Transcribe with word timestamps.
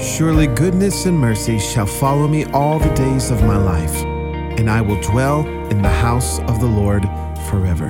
Surely 0.00 0.46
goodness 0.46 1.06
and 1.06 1.18
mercy 1.18 1.58
shall 1.58 1.86
follow 1.86 2.28
me 2.28 2.44
all 2.46 2.78
the 2.78 2.94
days 2.94 3.32
of 3.32 3.42
my 3.42 3.56
life, 3.56 3.96
and 4.56 4.70
I 4.70 4.80
will 4.80 5.00
dwell 5.00 5.44
in 5.70 5.82
the 5.82 5.88
house 5.88 6.38
of 6.42 6.60
the 6.60 6.66
Lord 6.66 7.02
forever. 7.50 7.88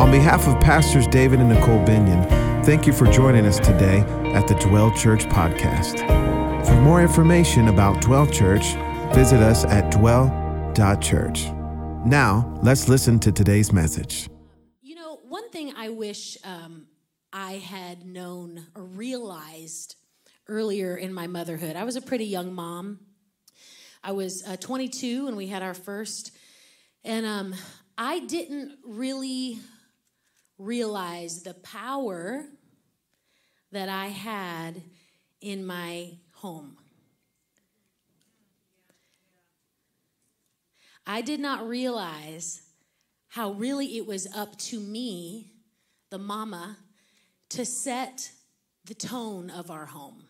On 0.00 0.10
behalf 0.10 0.48
of 0.48 0.58
Pastors 0.58 1.06
David 1.06 1.40
and 1.40 1.50
Nicole 1.50 1.84
Binion, 1.84 2.26
thank 2.64 2.86
you 2.86 2.94
for 2.94 3.06
joining 3.06 3.44
us 3.44 3.58
today 3.58 4.00
at 4.32 4.48
the 4.48 4.54
Dwell 4.54 4.90
Church 4.96 5.26
podcast. 5.26 5.98
For 6.66 6.80
more 6.80 7.02
information 7.02 7.68
about 7.68 8.00
Dwell 8.00 8.26
Church, 8.26 8.72
visit 9.14 9.40
us 9.40 9.66
at 9.66 9.92
dwell.church. 9.92 11.50
Now, 12.06 12.58
let's 12.62 12.88
listen 12.88 13.18
to 13.20 13.30
today's 13.30 13.70
message. 13.70 14.30
You 14.80 14.94
know, 14.94 15.20
one 15.28 15.50
thing 15.50 15.74
I 15.76 15.90
wish 15.90 16.38
um, 16.42 16.86
I 17.34 17.52
had 17.58 18.06
known 18.06 18.66
or 18.74 18.84
realized 18.84 19.96
earlier 20.48 20.96
in 20.96 21.12
my 21.12 21.26
motherhood. 21.26 21.76
I 21.76 21.84
was 21.84 21.96
a 21.96 22.00
pretty 22.00 22.26
young 22.26 22.52
mom. 22.52 23.00
I 24.02 24.12
was 24.12 24.42
uh, 24.46 24.56
22 24.56 25.26
when 25.26 25.36
we 25.36 25.46
had 25.46 25.62
our 25.62 25.74
first, 25.74 26.32
and 27.04 27.24
um, 27.24 27.54
I 27.96 28.20
didn't 28.20 28.78
really 28.84 29.60
realize 30.58 31.42
the 31.42 31.54
power 31.54 32.46
that 33.70 33.88
I 33.88 34.06
had 34.06 34.82
in 35.40 35.64
my 35.64 36.18
home. 36.32 36.76
I 41.06 41.20
did 41.20 41.40
not 41.40 41.66
realize 41.66 42.62
how 43.28 43.52
really 43.52 43.96
it 43.96 44.06
was 44.06 44.28
up 44.34 44.56
to 44.58 44.78
me, 44.78 45.52
the 46.10 46.18
mama, 46.18 46.76
to 47.50 47.64
set 47.64 48.30
the 48.84 48.94
tone 48.94 49.50
of 49.50 49.70
our 49.70 49.86
home 49.86 50.24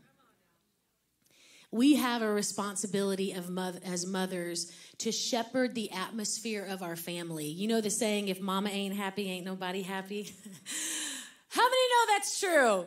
we 1.73 1.97
have 1.97 2.21
a 2.21 2.31
responsibility 2.31 3.33
of 3.33 3.59
as 3.85 4.07
mothers 4.07 4.71
to 4.99 5.11
shepherd 5.11 5.75
the 5.75 5.91
atmosphere 5.91 6.65
of 6.69 6.83
our 6.83 6.97
family. 6.97 7.47
You 7.47 7.67
know 7.67 7.81
the 7.81 7.91
saying, 7.91 8.29
if 8.29 8.41
mama 8.41 8.69
ain't 8.69 8.95
happy, 8.95 9.29
ain't 9.31 9.47
nobody 9.47 9.81
happy? 9.81 10.25
How 11.49 11.63
many 11.63 11.89
know 11.89 12.15
that's 12.15 12.41
true? 12.41 12.87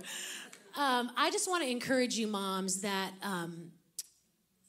Um, 0.78 1.12
I 1.18 1.32
just 1.32 1.50
want 1.50 1.64
to 1.64 1.70
encourage 1.70 2.16
you, 2.16 2.28
moms, 2.28 2.82
that 2.82 3.12
um, 3.24 3.72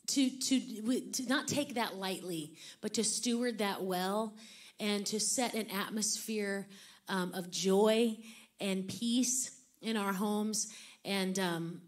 to, 0.08 0.30
to, 0.30 1.00
to 1.12 1.26
not 1.28 1.46
take 1.46 1.74
that 1.74 1.96
lightly, 1.96 2.54
but 2.80 2.94
to 2.94 3.04
steward 3.04 3.58
that 3.58 3.82
well 3.82 4.34
and 4.80 5.04
to 5.06 5.20
set 5.20 5.54
an 5.54 5.70
atmosphere 5.70 6.68
um, 7.08 7.34
of 7.34 7.50
joy 7.50 8.16
and 8.60 8.88
peace 8.88 9.50
in 9.82 9.96
our 9.96 10.14
homes. 10.14 10.72
And 11.04 11.38
um, 11.38 11.80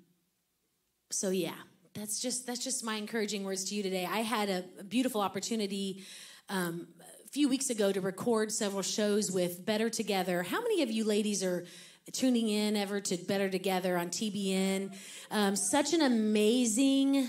so, 1.11 1.30
yeah, 1.30 1.52
that's 1.98 2.20
just 2.20 2.46
that's 2.46 2.62
just 2.62 2.84
my 2.84 2.94
encouraging 2.94 3.42
words 3.44 3.64
to 3.64 3.74
you 3.74 3.82
today. 3.82 4.06
I 4.08 4.18
had 4.18 4.48
a, 4.48 4.64
beautiful 4.84 5.20
opportunity 5.20 6.05
um, 6.48 6.86
a 7.24 7.28
few 7.28 7.48
weeks 7.48 7.70
ago 7.70 7.90
to 7.90 8.00
record 8.00 8.52
several 8.52 8.82
shows 8.82 9.32
with 9.32 9.66
Better 9.66 9.90
Together. 9.90 10.44
How 10.44 10.60
many 10.60 10.82
of 10.82 10.90
you 10.90 11.05
ladies 11.05 11.42
are 11.42 11.66
tuning 12.12 12.48
in 12.48 12.77
ever 12.77 13.00
to 13.00 13.16
Better 13.16 13.48
Together 13.50 13.98
on 13.98 14.10
TBN? 14.10 14.94
Um, 15.30 15.56
such 15.56 15.92
an 15.92 16.02
amazing 16.02 17.28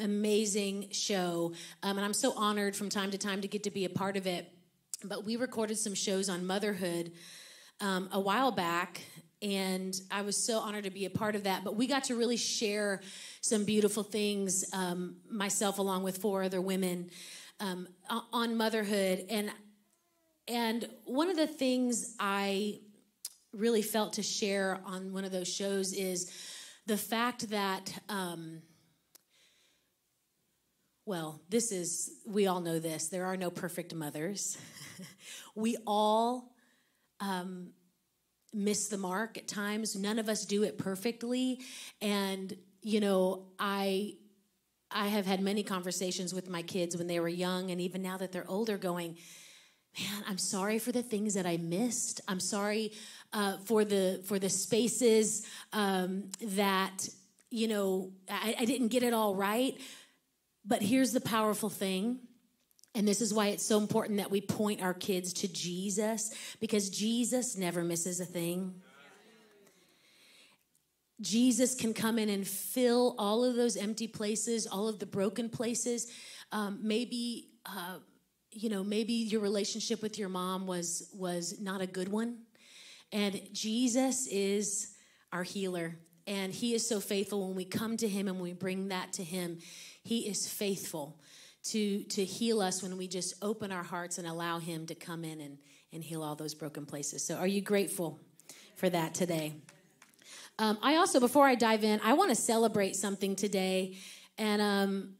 amazing 0.00 0.88
show 0.90 1.52
um, 1.84 1.96
and 1.96 2.04
i'm 2.04 2.12
so 2.12 2.32
honored 2.36 2.74
from 2.74 2.88
time 2.88 3.12
to 3.12 3.16
time 3.16 3.40
to 3.40 3.46
get 3.46 3.62
to 3.62 3.70
be 3.70 3.84
a 3.84 3.88
part 3.88 4.16
of 4.16 4.26
it 4.26 4.52
but 5.04 5.24
we 5.24 5.36
recorded 5.36 5.78
some 5.78 5.94
shows 5.94 6.28
on 6.28 6.44
motherhood 6.44 7.12
um, 7.80 8.08
a 8.10 8.18
while 8.18 8.50
back 8.50 9.02
and 9.42 9.94
I 10.10 10.22
was 10.22 10.36
so 10.36 10.58
honored 10.58 10.84
to 10.84 10.90
be 10.90 11.04
a 11.04 11.10
part 11.10 11.34
of 11.34 11.44
that. 11.44 11.64
But 11.64 11.76
we 11.76 11.86
got 11.86 12.04
to 12.04 12.16
really 12.16 12.36
share 12.36 13.00
some 13.40 13.64
beautiful 13.64 14.02
things, 14.02 14.64
um, 14.72 15.16
myself 15.30 15.78
along 15.78 16.02
with 16.02 16.18
four 16.18 16.42
other 16.42 16.60
women, 16.60 17.10
um, 17.60 17.88
on 18.32 18.56
motherhood. 18.56 19.26
And 19.28 19.50
and 20.46 20.88
one 21.04 21.30
of 21.30 21.36
the 21.36 21.46
things 21.46 22.14
I 22.18 22.80
really 23.52 23.82
felt 23.82 24.14
to 24.14 24.22
share 24.22 24.80
on 24.84 25.12
one 25.12 25.24
of 25.24 25.32
those 25.32 25.48
shows 25.48 25.92
is 25.92 26.30
the 26.86 26.96
fact 26.96 27.50
that. 27.50 27.92
Um, 28.08 28.62
well, 31.06 31.42
this 31.50 31.70
is, 31.70 32.12
we 32.26 32.46
all 32.46 32.60
know 32.60 32.78
this. 32.78 33.08
There 33.08 33.26
are 33.26 33.36
no 33.36 33.50
perfect 33.50 33.94
mothers. 33.94 34.56
we 35.54 35.76
all 35.86 36.54
um, 37.20 37.72
miss 38.54 38.88
the 38.88 38.98
mark 38.98 39.36
at 39.36 39.48
times. 39.48 39.96
None 39.96 40.18
of 40.18 40.28
us 40.28 40.44
do 40.44 40.62
it 40.62 40.78
perfectly. 40.78 41.60
And, 42.00 42.56
you 42.82 43.00
know, 43.00 43.46
I 43.58 44.14
I 44.90 45.08
have 45.08 45.26
had 45.26 45.40
many 45.40 45.64
conversations 45.64 46.32
with 46.32 46.48
my 46.48 46.62
kids 46.62 46.96
when 46.96 47.08
they 47.08 47.18
were 47.18 47.28
young 47.28 47.72
and 47.72 47.80
even 47.80 48.00
now 48.00 48.16
that 48.16 48.30
they're 48.30 48.48
older 48.48 48.78
going, 48.78 49.16
man, 49.98 50.22
I'm 50.28 50.38
sorry 50.38 50.78
for 50.78 50.92
the 50.92 51.02
things 51.02 51.34
that 51.34 51.46
I 51.46 51.56
missed. 51.56 52.20
I'm 52.28 52.38
sorry 52.38 52.92
uh, 53.32 53.58
for 53.64 53.84
the 53.84 54.22
for 54.26 54.38
the 54.38 54.48
spaces 54.48 55.44
um, 55.72 56.30
that 56.40 57.08
you 57.50 57.68
know 57.68 58.12
I, 58.30 58.54
I 58.60 58.64
didn't 58.64 58.88
get 58.88 59.02
it 59.02 59.14
all 59.14 59.34
right. 59.34 59.76
But 60.64 60.82
here's 60.82 61.12
the 61.12 61.20
powerful 61.20 61.68
thing 61.68 62.20
and 62.94 63.08
this 63.08 63.20
is 63.20 63.34
why 63.34 63.48
it's 63.48 63.64
so 63.64 63.78
important 63.78 64.18
that 64.18 64.30
we 64.30 64.40
point 64.40 64.80
our 64.80 64.94
kids 64.94 65.32
to 65.34 65.48
Jesus 65.48 66.32
because 66.60 66.90
Jesus 66.90 67.56
never 67.56 67.82
misses 67.82 68.20
a 68.20 68.24
thing. 68.24 68.74
Jesus 71.20 71.74
can 71.74 71.92
come 71.94 72.18
in 72.18 72.28
and 72.28 72.46
fill 72.46 73.14
all 73.18 73.44
of 73.44 73.56
those 73.56 73.76
empty 73.76 74.06
places, 74.06 74.66
all 74.66 74.88
of 74.88 74.98
the 74.98 75.06
broken 75.06 75.48
places. 75.48 76.10
Um, 76.52 76.80
maybe, 76.82 77.50
uh, 77.66 77.98
you 78.50 78.68
know, 78.68 78.84
maybe 78.84 79.12
your 79.12 79.40
relationship 79.40 80.02
with 80.02 80.18
your 80.18 80.28
mom 80.28 80.66
was 80.66 81.08
was 81.14 81.60
not 81.60 81.80
a 81.80 81.86
good 81.86 82.08
one, 82.08 82.38
and 83.12 83.40
Jesus 83.52 84.26
is 84.26 84.92
our 85.32 85.44
healer, 85.44 85.96
and 86.26 86.52
He 86.52 86.74
is 86.74 86.86
so 86.86 87.00
faithful. 87.00 87.46
When 87.46 87.56
we 87.56 87.64
come 87.64 87.96
to 87.96 88.08
Him 88.08 88.28
and 88.28 88.40
we 88.40 88.52
bring 88.52 88.88
that 88.88 89.12
to 89.14 89.24
Him, 89.24 89.58
He 90.02 90.28
is 90.28 90.48
faithful 90.48 91.20
to, 91.64 92.02
to 92.04 92.24
heal 92.24 92.60
us 92.60 92.82
when 92.82 92.96
we 92.96 93.08
just 93.08 93.34
open 93.42 93.72
our 93.72 93.82
hearts 93.82 94.18
and 94.18 94.26
allow 94.26 94.58
Him 94.58 94.86
to 94.86 94.94
come 94.94 95.24
in 95.24 95.40
and, 95.40 95.58
and 95.92 96.04
heal 96.04 96.22
all 96.22 96.34
those 96.34 96.54
broken 96.54 96.86
places. 96.86 97.24
So, 97.24 97.36
are 97.36 97.46
you 97.46 97.62
grateful 97.62 98.20
for 98.76 98.88
that 98.90 99.14
today? 99.14 99.54
Um, 100.58 100.78
I 100.82 100.96
also, 100.96 101.18
before 101.18 101.46
I 101.46 101.56
dive 101.56 101.82
in, 101.82 102.00
I 102.04 102.12
want 102.12 102.30
to 102.30 102.36
celebrate 102.36 102.94
something 102.94 103.34
today. 103.34 103.96
And 104.38 104.62
um, 104.62 105.14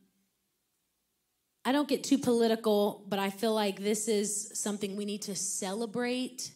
I 1.65 1.73
don't 1.73 1.89
get 1.89 2.05
too 2.05 2.19
political, 2.19 3.05
but 3.09 3.19
I 3.19 3.31
feel 3.31 3.55
like 3.55 3.81
this 3.81 4.07
is 4.07 4.51
something 4.55 4.97
we 4.97 5.05
need 5.05 5.23
to 5.23 5.35
celebrate. 5.35 6.53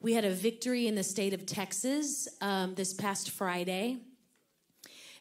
We 0.00 0.14
had 0.14 0.24
a 0.24 0.30
victory 0.30 0.86
in 0.86 0.94
the 0.94 1.02
state 1.02 1.34
of 1.34 1.44
Texas 1.44 2.28
um, 2.40 2.74
this 2.76 2.94
past 2.94 3.30
Friday. 3.30 3.98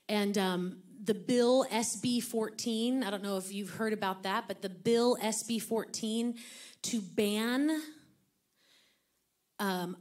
And 0.08 0.38
um, 0.38 0.78
the 1.08 1.16
bill 1.16 1.66
SB 1.72 2.22
14. 2.22 3.04
I 3.04 3.10
don't 3.10 3.24
know 3.24 3.38
if 3.38 3.52
you've 3.52 3.72
heard 3.72 3.94
about 3.94 4.24
that, 4.24 4.44
but 4.48 4.62
the 4.62 4.70
bill 4.70 5.18
SB 5.18 5.62
14 5.62 6.36
to 6.84 7.02
ban 7.02 7.82
um, 9.60 9.98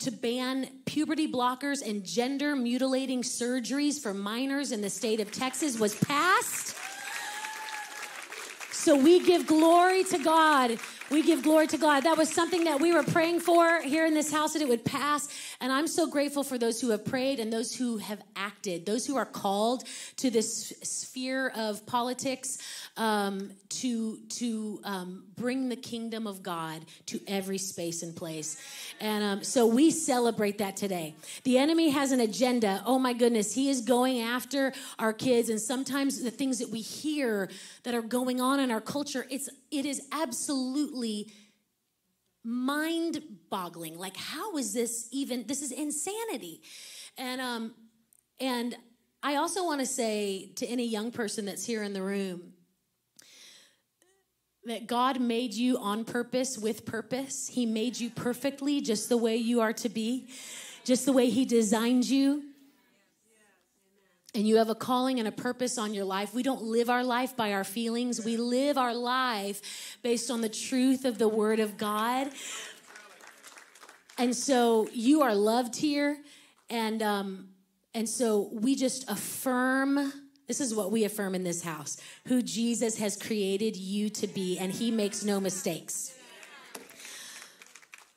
to 0.00 0.10
ban 0.10 0.66
puberty 0.86 1.30
blockers 1.30 1.86
and 1.86 2.04
gender 2.04 2.56
mutilating 2.56 3.22
surgeries 3.22 4.00
for 4.00 4.12
minors 4.12 4.72
in 4.72 4.80
the 4.80 4.90
state 4.90 5.20
of 5.20 5.30
Texas 5.30 5.78
was 5.78 5.94
passed. 5.94 6.76
So 8.72 8.96
we 8.96 9.24
give 9.24 9.46
glory 9.46 10.02
to 10.04 10.18
God 10.18 10.78
we 11.10 11.22
give 11.22 11.42
glory 11.42 11.66
to 11.66 11.76
God. 11.76 12.04
That 12.04 12.16
was 12.16 12.32
something 12.32 12.64
that 12.64 12.80
we 12.80 12.92
were 12.92 13.02
praying 13.02 13.40
for 13.40 13.80
here 13.82 14.06
in 14.06 14.14
this 14.14 14.30
house 14.32 14.52
that 14.52 14.62
it 14.62 14.68
would 14.68 14.84
pass. 14.84 15.28
And 15.60 15.72
I'm 15.72 15.88
so 15.88 16.06
grateful 16.06 16.44
for 16.44 16.56
those 16.56 16.80
who 16.80 16.90
have 16.90 17.04
prayed 17.04 17.40
and 17.40 17.52
those 17.52 17.74
who 17.74 17.98
have 17.98 18.22
acted, 18.36 18.86
those 18.86 19.06
who 19.06 19.16
are 19.16 19.26
called 19.26 19.84
to 20.18 20.30
this 20.30 20.72
sphere 20.82 21.52
of 21.56 21.84
politics 21.84 22.58
um, 22.96 23.50
to, 23.70 24.18
to 24.28 24.80
um, 24.84 25.24
bring 25.36 25.68
the 25.68 25.76
kingdom 25.76 26.26
of 26.26 26.42
God 26.42 26.84
to 27.06 27.20
every 27.26 27.58
space 27.58 28.02
and 28.02 28.14
place. 28.14 28.56
And 29.00 29.24
um, 29.24 29.44
so 29.44 29.66
we 29.66 29.90
celebrate 29.90 30.58
that 30.58 30.76
today. 30.76 31.14
The 31.42 31.58
enemy 31.58 31.90
has 31.90 32.12
an 32.12 32.20
agenda. 32.20 32.82
Oh 32.86 32.98
my 32.98 33.14
goodness, 33.14 33.52
he 33.52 33.68
is 33.68 33.80
going 33.80 34.20
after 34.20 34.72
our 34.98 35.12
kids. 35.12 35.48
And 35.48 35.60
sometimes 35.60 36.22
the 36.22 36.30
things 36.30 36.58
that 36.60 36.68
we 36.68 36.82
hear 36.82 37.48
that 37.82 37.94
are 37.94 38.02
going 38.02 38.40
on 38.40 38.60
in 38.60 38.70
our 38.70 38.80
culture, 38.80 39.26
it's 39.28 39.48
it 39.70 39.86
is 39.86 40.02
absolutely 40.10 40.99
mind 42.42 43.22
boggling 43.50 43.98
like 43.98 44.16
how 44.16 44.56
is 44.56 44.72
this 44.72 45.08
even 45.12 45.44
this 45.46 45.60
is 45.60 45.72
insanity 45.72 46.62
and 47.18 47.40
um 47.40 47.74
and 48.40 48.74
i 49.22 49.36
also 49.36 49.64
want 49.64 49.78
to 49.78 49.86
say 49.86 50.50
to 50.56 50.66
any 50.66 50.86
young 50.86 51.10
person 51.10 51.44
that's 51.44 51.66
here 51.66 51.82
in 51.82 51.92
the 51.92 52.02
room 52.02 52.54
that 54.64 54.86
God 54.86 55.20
made 55.20 55.54
you 55.54 55.78
on 55.78 56.04
purpose 56.04 56.58
with 56.58 56.84
purpose. 56.84 57.48
He 57.48 57.64
made 57.64 57.98
you 57.98 58.10
perfectly 58.10 58.80
just 58.80 59.08
the 59.08 59.16
way 59.16 59.36
you 59.36 59.60
are 59.60 59.72
to 59.74 59.88
be, 59.88 60.28
just 60.84 61.06
the 61.06 61.12
way 61.12 61.30
He 61.30 61.44
designed 61.44 62.04
you. 62.04 62.49
And 64.34 64.46
you 64.46 64.56
have 64.56 64.68
a 64.68 64.74
calling 64.74 65.18
and 65.18 65.26
a 65.26 65.32
purpose 65.32 65.76
on 65.76 65.92
your 65.92 66.04
life, 66.04 66.32
we 66.32 66.42
don't 66.42 66.62
live 66.62 66.88
our 66.88 67.02
life 67.02 67.36
by 67.36 67.52
our 67.52 67.64
feelings. 67.64 68.24
We 68.24 68.36
live 68.36 68.78
our 68.78 68.94
life 68.94 69.98
based 70.02 70.30
on 70.30 70.40
the 70.40 70.48
truth 70.48 71.04
of 71.04 71.18
the 71.18 71.28
Word 71.28 71.58
of 71.58 71.76
God. 71.76 72.30
And 74.18 74.36
so 74.36 74.88
you 74.92 75.22
are 75.22 75.34
loved 75.34 75.76
here, 75.76 76.18
and 76.68 77.02
um, 77.02 77.48
and 77.94 78.08
so 78.08 78.50
we 78.52 78.76
just 78.76 79.10
affirm. 79.10 80.12
This 80.46 80.60
is 80.60 80.74
what 80.74 80.92
we 80.92 81.04
affirm 81.04 81.34
in 81.34 81.42
this 81.42 81.62
house: 81.62 81.96
who 82.28 82.42
Jesus 82.42 82.98
has 82.98 83.16
created 83.16 83.76
you 83.76 84.10
to 84.10 84.26
be, 84.26 84.58
and 84.58 84.70
He 84.70 84.90
makes 84.90 85.24
no 85.24 85.40
mistakes. 85.40 86.14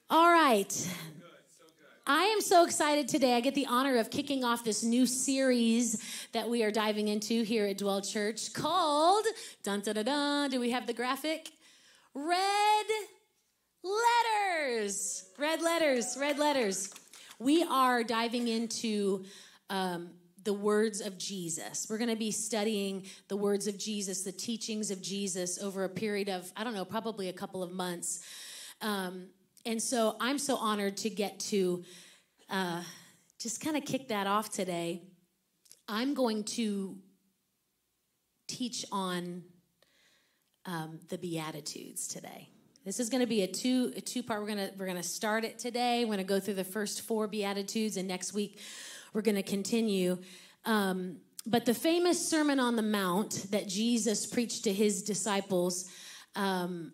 All 0.10 0.30
right. 0.30 0.90
I 2.06 2.24
am 2.24 2.42
so 2.42 2.66
excited 2.66 3.08
today. 3.08 3.34
I 3.34 3.40
get 3.40 3.56
the 3.56 3.68
honor 3.68 3.96
of 3.98 4.10
kicking 4.10 4.44
off 4.44 4.66
this 4.66 4.84
new 4.84 5.06
series 5.06 6.04
that 6.34 6.50
we 6.50 6.62
are 6.62 6.72
diving 6.72 7.08
into 7.08 7.44
here 7.44 7.66
at 7.66 7.78
Dwell 7.78 8.02
Church 8.02 8.52
called 8.52 9.24
Dun 9.64 9.80
Dun 9.80 9.96
Dun 9.96 10.06
Dun. 10.06 10.50
Do 10.50 10.60
we 10.60 10.72
have 10.72 10.86
the 10.86 10.92
graphic? 10.92 11.50
Red 12.14 12.86
letters. 13.86 15.30
Red 15.40 15.62
letters. 15.62 16.18
Red 16.20 16.38
letters. 16.40 16.94
We 17.40 17.64
are 17.64 18.04
diving 18.04 18.50
into 18.50 19.24
um, 19.70 20.10
the 20.44 20.54
words 20.54 21.00
of 21.00 21.18
Jesus. 21.18 21.88
We're 21.90 22.00
going 22.00 22.10
to 22.10 22.18
be 22.18 22.32
studying 22.32 23.06
the 23.30 23.38
words 23.38 23.66
of 23.66 23.78
Jesus, 23.78 24.24
the 24.24 24.34
teachings 24.34 24.92
of 24.92 25.02
Jesus 25.02 25.58
over 25.58 25.86
a 25.86 25.90
period 25.90 26.28
of, 26.28 26.52
I 26.58 26.66
don't 26.66 26.74
know, 26.74 26.84
probably 26.84 27.30
a 27.30 27.34
couple 27.34 27.64
of 27.64 27.72
months. 27.72 28.26
Um, 28.82 29.28
and 29.66 29.82
so 29.82 30.16
I'm 30.20 30.38
so 30.38 30.56
honored 30.58 30.98
to 30.98 31.10
get 31.10 31.40
to 31.52 31.84
uh, 32.50 32.82
just 33.40 33.62
kind 33.62 33.78
of 33.78 33.86
kick 33.86 34.10
that 34.10 34.28
off 34.28 34.52
today. 34.52 35.04
I'm 35.88 36.14
going 36.14 36.44
to 36.46 36.98
teach 38.48 38.86
on 38.92 39.44
um, 40.66 41.00
the 41.10 41.18
Beatitudes 41.18 42.08
today. 42.08 42.50
This 42.86 43.00
is 43.00 43.10
going 43.10 43.22
to 43.22 43.28
be 43.28 43.44
a 43.44 43.48
two 43.48 43.94
a 43.96 44.02
two 44.02 44.24
part. 44.24 44.42
We're 44.42 44.48
gonna 44.48 44.72
we're 44.78 44.88
gonna 44.88 45.04
start 45.04 45.46
it 45.46 45.58
today. 45.58 46.04
We're 46.04 46.12
gonna 46.12 46.26
go 46.26 46.40
through 46.40 46.56
the 46.56 46.66
first 46.66 47.02
four 47.02 47.28
Beatitudes, 47.28 47.96
and 47.96 48.08
next 48.08 48.34
week 48.34 48.60
we're 49.14 49.22
gonna 49.22 49.44
continue. 49.44 50.18
Um, 50.66 51.18
but 51.46 51.66
the 51.66 51.74
famous 51.74 52.30
Sermon 52.30 52.60
on 52.60 52.76
the 52.76 52.82
Mount 52.82 53.52
that 53.52 53.68
Jesus 53.68 54.26
preached 54.26 54.66
to 54.66 54.74
his 54.74 55.04
disciples 55.04 55.90
um, 56.36 56.92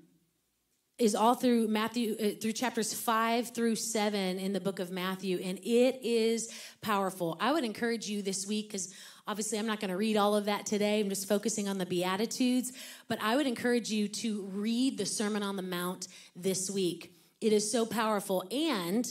is 1.00 1.16
all 1.16 1.34
through 1.34 1.68
Matthew, 1.69 2.16
uh, 2.22 2.40
through 2.42 2.51
chapters 2.51 2.94
five 2.94 3.50
through 3.56 3.75
seven 3.75 4.38
in 4.38 4.51
the 4.51 4.60
book 4.60 4.80
of 4.80 4.92
Matthew, 4.92 5.40
and 5.42 5.57
it 5.60 6.00
is 6.04 6.54
powerful. 6.81 7.38
I 7.40 7.54
would 7.54 7.63
encourage 7.63 8.07
you 8.07 8.22
this 8.22 8.46
week, 8.46 8.68
because 8.68 8.94
obviously 9.25 9.57
I'm 9.57 9.66
not 9.66 9.80
going 9.80 9.92
to 9.92 9.98
read 9.98 10.18
all 10.18 10.36
of 10.36 10.46
that 10.46 10.66
today. 10.66 11.00
I'm 11.00 11.10
just 11.10 11.28
focusing 11.28 11.69
on 11.69 11.78
the 11.78 11.86
Beatitudes, 11.86 12.74
but 13.07 13.18
I 13.22 13.38
would 13.38 13.48
encourage 13.48 13.90
you 13.90 14.10
to 14.10 14.44
read 14.51 14.98
the 14.98 15.06
Sermon 15.06 15.42
on 15.42 15.56
the 15.56 15.62
Mount 15.62 16.10
this 16.36 16.69
week. 16.69 17.13
It 17.40 17.54
is 17.54 17.72
so 17.72 17.86
powerful. 17.86 18.44
And, 18.51 19.07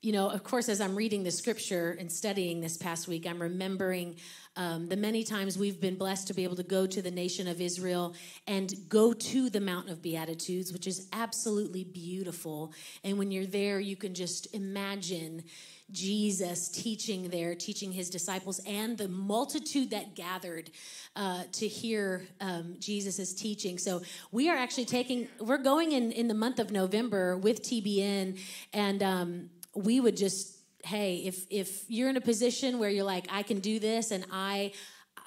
you 0.00 0.12
know, 0.12 0.30
of 0.30 0.42
course, 0.42 0.70
as 0.70 0.80
I'm 0.80 0.96
reading 0.96 1.22
the 1.22 1.30
scripture 1.30 1.96
and 2.00 2.10
studying 2.10 2.60
this 2.62 2.78
past 2.78 3.08
week, 3.08 3.26
I'm 3.26 3.42
remembering 3.42 4.16
um, 4.56 4.86
the 4.86 4.96
many 4.96 5.24
times 5.24 5.56
we've 5.56 5.80
been 5.80 5.96
blessed 5.96 6.26
to 6.28 6.34
be 6.34 6.44
able 6.44 6.56
to 6.56 6.62
go 6.62 6.86
to 6.86 7.00
the 7.00 7.10
nation 7.10 7.48
of 7.48 7.60
Israel 7.60 8.14
and 8.46 8.72
go 8.88 9.12
to 9.12 9.48
the 9.48 9.60
Mountain 9.60 9.92
of 9.92 10.02
Beatitudes, 10.02 10.72
which 10.72 10.86
is 10.86 11.08
absolutely 11.12 11.84
beautiful. 11.84 12.72
And 13.02 13.18
when 13.18 13.30
you're 13.30 13.46
there, 13.46 13.80
you 13.80 13.96
can 13.96 14.12
just 14.14 14.54
imagine 14.54 15.44
Jesus 15.90 16.68
teaching 16.68 17.28
there, 17.28 17.54
teaching 17.54 17.92
his 17.92 18.10
disciples, 18.10 18.60
and 18.66 18.96
the 18.96 19.08
multitude 19.08 19.90
that 19.90 20.14
gathered 20.14 20.70
uh, 21.16 21.44
to 21.52 21.68
hear 21.68 22.26
um, 22.40 22.76
Jesus' 22.78 23.34
teaching. 23.34 23.78
So 23.78 24.02
we 24.32 24.48
are 24.48 24.56
actually 24.56 24.86
taking, 24.86 25.28
we're 25.38 25.58
going 25.58 25.92
in 25.92 26.12
in 26.12 26.28
the 26.28 26.34
month 26.34 26.58
of 26.58 26.70
November 26.70 27.36
with 27.36 27.62
TBN, 27.62 28.38
and 28.72 29.02
um, 29.02 29.50
we 29.74 30.00
would 30.00 30.16
just 30.16 30.51
hey, 30.82 31.22
if 31.24 31.46
if 31.50 31.84
you're 31.88 32.10
in 32.10 32.16
a 32.16 32.20
position 32.20 32.78
where 32.78 32.90
you're 32.90 33.04
like, 33.04 33.26
I 33.30 33.42
can 33.42 33.60
do 33.60 33.78
this, 33.78 34.10
and 34.10 34.26
I 34.30 34.72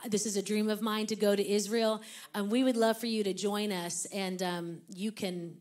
this 0.07 0.25
is 0.25 0.37
a 0.37 0.41
dream 0.41 0.69
of 0.69 0.81
mine 0.81 1.07
to 1.07 1.15
go 1.15 1.35
to 1.35 1.47
Israel, 1.47 2.01
um, 2.33 2.49
we 2.49 2.63
would 2.63 2.77
love 2.77 2.97
for 2.97 3.07
you 3.07 3.23
to 3.23 3.33
join 3.33 3.71
us, 3.71 4.05
and 4.05 4.41
um, 4.43 4.81
you 4.93 5.11
can 5.11 5.57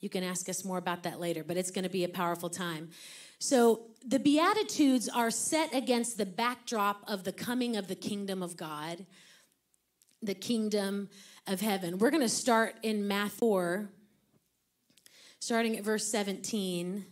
you 0.00 0.08
can 0.08 0.22
ask 0.22 0.48
us 0.48 0.64
more 0.64 0.78
about 0.78 1.04
that 1.04 1.20
later. 1.20 1.44
But 1.44 1.56
it's 1.56 1.70
going 1.70 1.84
to 1.84 1.90
be 1.90 2.04
a 2.04 2.08
powerful 2.08 2.50
time. 2.50 2.90
So 3.38 3.86
the 4.06 4.18
Beatitudes 4.18 5.08
are 5.08 5.30
set 5.30 5.74
against 5.74 6.16
the 6.16 6.26
backdrop 6.26 7.02
of 7.08 7.24
the 7.24 7.32
coming 7.32 7.76
of 7.76 7.88
the 7.88 7.94
kingdom 7.94 8.42
of 8.42 8.56
God, 8.56 9.06
the 10.22 10.34
kingdom 10.34 11.08
of 11.46 11.60
heaven. 11.60 11.98
We're 11.98 12.10
going 12.10 12.22
to 12.22 12.28
start 12.28 12.76
in 12.82 13.08
Matthew 13.08 13.38
4, 13.38 13.90
starting 15.40 15.76
at 15.76 15.84
verse 15.84 16.06
17. 16.06 17.04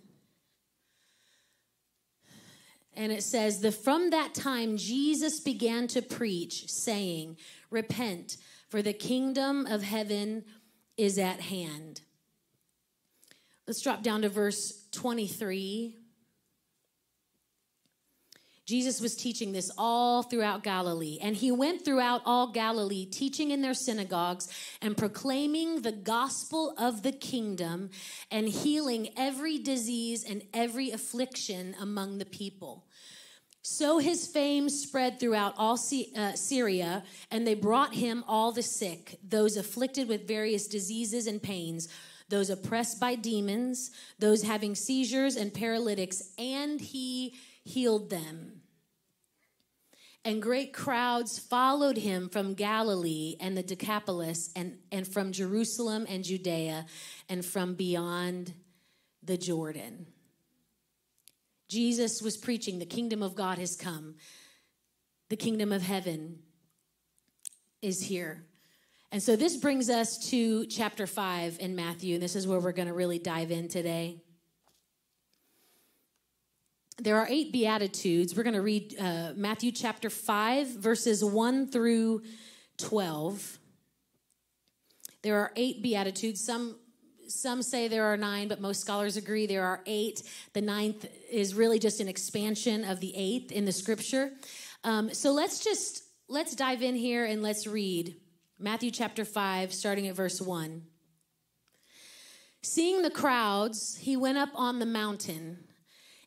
And 2.94 3.12
it 3.12 3.22
says, 3.22 3.60
the, 3.60 3.72
From 3.72 4.10
that 4.10 4.34
time 4.34 4.76
Jesus 4.76 5.40
began 5.40 5.86
to 5.88 6.02
preach, 6.02 6.70
saying, 6.70 7.36
Repent, 7.70 8.36
for 8.68 8.82
the 8.82 8.92
kingdom 8.92 9.66
of 9.66 9.82
heaven 9.82 10.44
is 10.96 11.18
at 11.18 11.40
hand. 11.40 12.02
Let's 13.66 13.80
drop 13.80 14.02
down 14.02 14.22
to 14.22 14.28
verse 14.28 14.86
23. 14.92 15.96
Jesus 18.70 19.00
was 19.00 19.16
teaching 19.16 19.50
this 19.50 19.68
all 19.76 20.22
throughout 20.22 20.62
Galilee, 20.62 21.18
and 21.20 21.34
he 21.34 21.50
went 21.50 21.84
throughout 21.84 22.22
all 22.24 22.52
Galilee, 22.52 23.04
teaching 23.04 23.50
in 23.50 23.62
their 23.62 23.74
synagogues 23.74 24.46
and 24.80 24.96
proclaiming 24.96 25.82
the 25.82 25.90
gospel 25.90 26.72
of 26.78 27.02
the 27.02 27.10
kingdom 27.10 27.90
and 28.30 28.48
healing 28.48 29.08
every 29.16 29.58
disease 29.58 30.22
and 30.22 30.42
every 30.54 30.92
affliction 30.92 31.74
among 31.80 32.18
the 32.18 32.24
people. 32.24 32.86
So 33.62 33.98
his 33.98 34.28
fame 34.28 34.68
spread 34.68 35.18
throughout 35.18 35.54
all 35.58 35.74
uh, 35.74 36.32
Syria, 36.34 37.02
and 37.28 37.44
they 37.44 37.54
brought 37.54 37.94
him 37.94 38.22
all 38.28 38.52
the 38.52 38.62
sick, 38.62 39.18
those 39.28 39.56
afflicted 39.56 40.06
with 40.08 40.28
various 40.28 40.68
diseases 40.68 41.26
and 41.26 41.42
pains, 41.42 41.88
those 42.28 42.50
oppressed 42.50 43.00
by 43.00 43.16
demons, 43.16 43.90
those 44.20 44.44
having 44.44 44.76
seizures 44.76 45.34
and 45.34 45.52
paralytics, 45.52 46.22
and 46.38 46.80
he 46.80 47.34
healed 47.64 48.10
them. 48.10 48.59
And 50.24 50.42
great 50.42 50.74
crowds 50.74 51.38
followed 51.38 51.96
him 51.96 52.28
from 52.28 52.54
Galilee 52.54 53.36
and 53.40 53.56
the 53.56 53.62
Decapolis, 53.62 54.50
and, 54.54 54.78
and 54.92 55.08
from 55.08 55.32
Jerusalem 55.32 56.06
and 56.08 56.22
Judea, 56.22 56.84
and 57.28 57.44
from 57.44 57.74
beyond 57.74 58.52
the 59.22 59.38
Jordan. 59.38 60.06
Jesus 61.68 62.20
was 62.20 62.36
preaching, 62.36 62.78
the 62.78 62.86
kingdom 62.86 63.22
of 63.22 63.34
God 63.34 63.58
has 63.58 63.76
come, 63.76 64.16
the 65.30 65.36
kingdom 65.36 65.72
of 65.72 65.82
heaven 65.82 66.40
is 67.80 68.02
here. 68.02 68.44
And 69.12 69.22
so 69.22 69.36
this 69.36 69.56
brings 69.56 69.88
us 69.88 70.28
to 70.30 70.66
chapter 70.66 71.06
5 71.06 71.58
in 71.60 71.74
Matthew, 71.74 72.14
and 72.14 72.22
this 72.22 72.36
is 72.36 72.46
where 72.46 72.60
we're 72.60 72.72
going 72.72 72.88
to 72.88 72.94
really 72.94 73.18
dive 73.18 73.50
in 73.50 73.68
today 73.68 74.20
there 77.00 77.18
are 77.18 77.26
eight 77.28 77.52
beatitudes. 77.52 78.36
We're 78.36 78.42
going 78.42 78.54
to 78.54 78.62
read 78.62 78.94
uh, 78.98 79.32
matthew 79.34 79.72
chapter 79.72 80.10
5 80.10 80.68
verses 80.68 81.24
1 81.24 81.68
through 81.70 82.22
12 82.78 83.58
there 85.22 85.38
are 85.38 85.52
eight 85.56 85.82
beatitudes. 85.82 86.42
Some 86.42 86.76
some 87.28 87.62
say 87.62 87.86
there 87.86 88.04
are 88.06 88.16
nine 88.16 88.48
but 88.48 88.60
most 88.60 88.80
scholars 88.80 89.16
agree 89.16 89.46
there 89.46 89.64
are 89.64 89.82
eight. 89.86 90.22
The 90.52 90.60
ninth 90.60 91.06
is 91.30 91.54
really 91.54 91.78
just 91.78 92.00
an 92.00 92.08
expansion 92.08 92.84
of 92.84 93.00
the 93.00 93.12
eighth 93.14 93.52
in 93.52 93.64
the 93.64 93.72
scripture. 93.72 94.32
Um, 94.82 95.12
so 95.14 95.32
let's 95.32 95.62
just 95.62 96.02
let's 96.28 96.54
dive 96.54 96.82
in 96.82 96.94
here 96.94 97.24
and 97.24 97.42
let's 97.42 97.66
read 97.66 98.16
matthew 98.58 98.90
chapter 98.90 99.24
5 99.24 99.72
starting 99.72 100.06
at 100.06 100.14
verse 100.14 100.40
1 100.40 100.82
seeing 102.62 103.02
the 103.02 103.10
crowds 103.10 103.96
he 103.96 104.16
went 104.16 104.38
up 104.38 104.50
on 104.54 104.78
the 104.78 104.86
mountain 104.86 105.58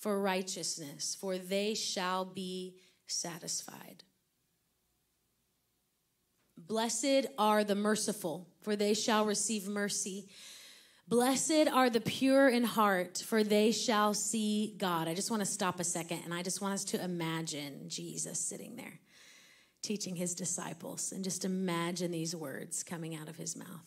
for 0.00 0.20
righteousness, 0.20 1.16
for 1.18 1.38
they 1.38 1.74
shall 1.74 2.24
be 2.24 2.74
satisfied. 3.06 4.02
Blessed 6.58 7.26
are 7.38 7.62
the 7.62 7.74
merciful, 7.74 8.48
for 8.62 8.74
they 8.74 8.94
shall 8.94 9.24
receive 9.24 9.68
mercy. 9.68 10.28
Blessed 11.06 11.68
are 11.72 11.90
the 11.90 12.00
pure 12.00 12.48
in 12.48 12.64
heart, 12.64 13.18
for 13.18 13.44
they 13.44 13.72
shall 13.72 14.14
see 14.14 14.74
God. 14.78 15.06
I 15.06 15.14
just 15.14 15.30
want 15.30 15.40
to 15.40 15.46
stop 15.46 15.80
a 15.80 15.84
second 15.84 16.22
and 16.24 16.34
I 16.34 16.42
just 16.42 16.60
want 16.60 16.74
us 16.74 16.84
to 16.86 17.02
imagine 17.02 17.88
Jesus 17.88 18.40
sitting 18.40 18.76
there 18.76 19.00
teaching 19.82 20.16
his 20.16 20.34
disciples 20.34 21.12
and 21.12 21.24
just 21.24 21.44
imagine 21.44 22.10
these 22.10 22.36
words 22.36 22.82
coming 22.82 23.16
out 23.16 23.28
of 23.28 23.36
his 23.36 23.56
mouth. 23.56 23.86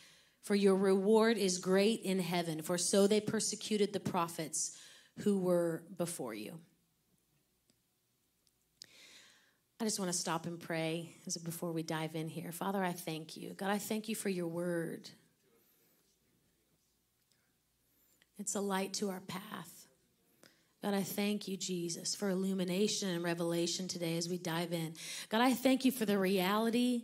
for 0.41 0.55
your 0.55 0.75
reward 0.75 1.37
is 1.37 1.59
great 1.59 2.01
in 2.01 2.19
heaven, 2.19 2.61
for 2.61 2.77
so 2.77 3.07
they 3.07 3.21
persecuted 3.21 3.93
the 3.93 3.99
prophets 3.99 4.77
who 5.19 5.39
were 5.39 5.83
before 5.97 6.33
you. 6.33 6.59
I 9.79 9.83
just 9.83 9.99
want 9.99 10.11
to 10.11 10.17
stop 10.17 10.45
and 10.45 10.59
pray 10.59 11.15
before 11.43 11.71
we 11.71 11.81
dive 11.81 12.15
in 12.15 12.29
here. 12.29 12.51
Father, 12.51 12.83
I 12.83 12.91
thank 12.91 13.35
you. 13.35 13.53
God, 13.53 13.71
I 13.71 13.79
thank 13.79 14.07
you 14.07 14.15
for 14.15 14.29
your 14.29 14.47
word. 14.47 15.09
It's 18.37 18.55
a 18.55 18.61
light 18.61 18.93
to 18.95 19.09
our 19.09 19.21
path. 19.21 19.87
God, 20.83 20.95
I 20.95 21.03
thank 21.03 21.47
you, 21.47 21.57
Jesus, 21.57 22.15
for 22.15 22.29
illumination 22.29 23.09
and 23.09 23.23
revelation 23.23 23.87
today 23.87 24.17
as 24.17 24.27
we 24.27 24.39
dive 24.39 24.73
in. 24.73 24.93
God, 25.29 25.41
I 25.41 25.53
thank 25.53 25.85
you 25.85 25.91
for 25.91 26.05
the 26.05 26.17
reality 26.17 27.03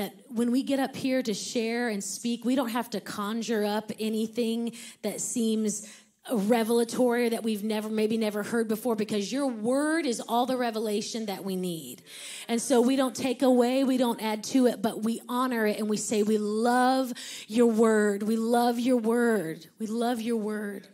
that 0.00 0.14
when 0.28 0.50
we 0.50 0.62
get 0.62 0.80
up 0.80 0.96
here 0.96 1.22
to 1.22 1.34
share 1.34 1.90
and 1.90 2.02
speak, 2.02 2.42
we 2.42 2.54
don't 2.54 2.70
have 2.70 2.88
to 2.88 3.00
conjure 3.00 3.64
up 3.64 3.92
anything 4.00 4.72
that 5.02 5.20
seems 5.20 5.86
revelatory 6.32 7.28
that 7.28 7.42
we've 7.42 7.62
never 7.62 7.88
maybe 7.90 8.16
never 8.16 8.42
heard 8.42 8.66
before 8.66 8.96
because 8.96 9.30
your 9.30 9.46
word 9.46 10.06
is 10.06 10.20
all 10.20 10.46
the 10.46 10.56
revelation 10.56 11.26
that 11.26 11.44
we 11.44 11.54
need. 11.54 12.02
And 12.48 12.62
so 12.62 12.80
we 12.80 12.96
don't 12.96 13.14
take 13.14 13.42
away 13.42 13.84
we 13.84 13.98
don't 13.98 14.22
add 14.22 14.44
to 14.44 14.66
it 14.66 14.80
but 14.80 15.02
we 15.02 15.20
honor 15.28 15.66
it 15.66 15.78
and 15.78 15.88
we 15.88 15.96
say 15.96 16.22
we 16.22 16.38
love 16.38 17.12
your 17.46 17.66
word. 17.66 18.22
We 18.22 18.36
love 18.36 18.78
your 18.78 18.96
word. 18.96 19.66
We 19.78 19.86
love 19.86 20.20
your 20.20 20.36
word. 20.36 20.88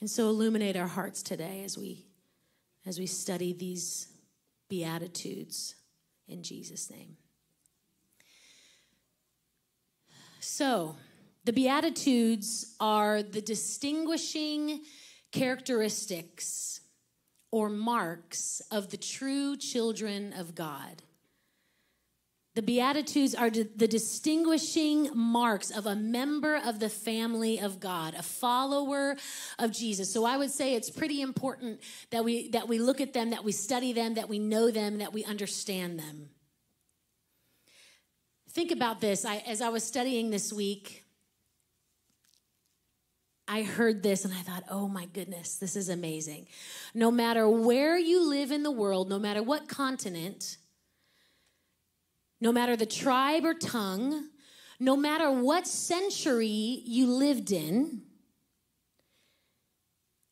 And 0.00 0.08
so 0.08 0.28
illuminate 0.28 0.76
our 0.76 0.86
hearts 0.86 1.22
today 1.22 1.64
as 1.64 1.76
we 1.76 2.06
as 2.86 2.98
we 2.98 3.06
study 3.06 3.52
these 3.52 4.08
beatitudes 4.70 5.74
in 6.28 6.42
jesus 6.42 6.90
name 6.90 7.16
so 10.40 10.96
the 11.44 11.52
Beatitudes 11.52 12.74
are 12.78 13.22
the 13.22 13.40
distinguishing 13.40 14.82
characteristics 15.32 16.80
or 17.50 17.68
marks 17.68 18.60
of 18.70 18.90
the 18.90 18.96
true 18.96 19.56
children 19.56 20.34
of 20.34 20.54
God. 20.54 21.02
The 22.58 22.62
Beatitudes 22.62 23.36
are 23.36 23.50
the 23.50 23.86
distinguishing 23.86 25.10
marks 25.14 25.70
of 25.70 25.86
a 25.86 25.94
member 25.94 26.56
of 26.56 26.80
the 26.80 26.88
family 26.88 27.60
of 27.60 27.78
God, 27.78 28.14
a 28.14 28.22
follower 28.24 29.16
of 29.60 29.70
Jesus. 29.70 30.12
So 30.12 30.24
I 30.24 30.36
would 30.36 30.50
say 30.50 30.74
it's 30.74 30.90
pretty 30.90 31.22
important 31.22 31.80
that 32.10 32.24
we 32.24 32.48
that 32.48 32.66
we 32.66 32.80
look 32.80 33.00
at 33.00 33.12
them, 33.12 33.30
that 33.30 33.44
we 33.44 33.52
study 33.52 33.92
them, 33.92 34.14
that 34.14 34.28
we 34.28 34.40
know 34.40 34.72
them, 34.72 34.98
that 34.98 35.12
we 35.12 35.24
understand 35.24 36.00
them. 36.00 36.30
Think 38.50 38.72
about 38.72 39.00
this. 39.00 39.24
I, 39.24 39.36
as 39.46 39.60
I 39.60 39.68
was 39.68 39.84
studying 39.84 40.30
this 40.30 40.52
week, 40.52 41.04
I 43.46 43.62
heard 43.62 44.02
this 44.02 44.24
and 44.24 44.34
I 44.34 44.38
thought, 44.38 44.64
oh 44.68 44.88
my 44.88 45.04
goodness, 45.04 45.58
this 45.58 45.76
is 45.76 45.88
amazing. 45.88 46.48
No 46.92 47.12
matter 47.12 47.48
where 47.48 47.96
you 47.96 48.28
live 48.28 48.50
in 48.50 48.64
the 48.64 48.72
world, 48.72 49.08
no 49.08 49.20
matter 49.20 49.44
what 49.44 49.68
continent, 49.68 50.56
no 52.40 52.52
matter 52.52 52.76
the 52.76 52.86
tribe 52.86 53.44
or 53.44 53.54
tongue, 53.54 54.28
no 54.80 54.96
matter 54.96 55.30
what 55.30 55.66
century 55.66 56.46
you 56.46 57.06
lived 57.06 57.50
in, 57.50 58.02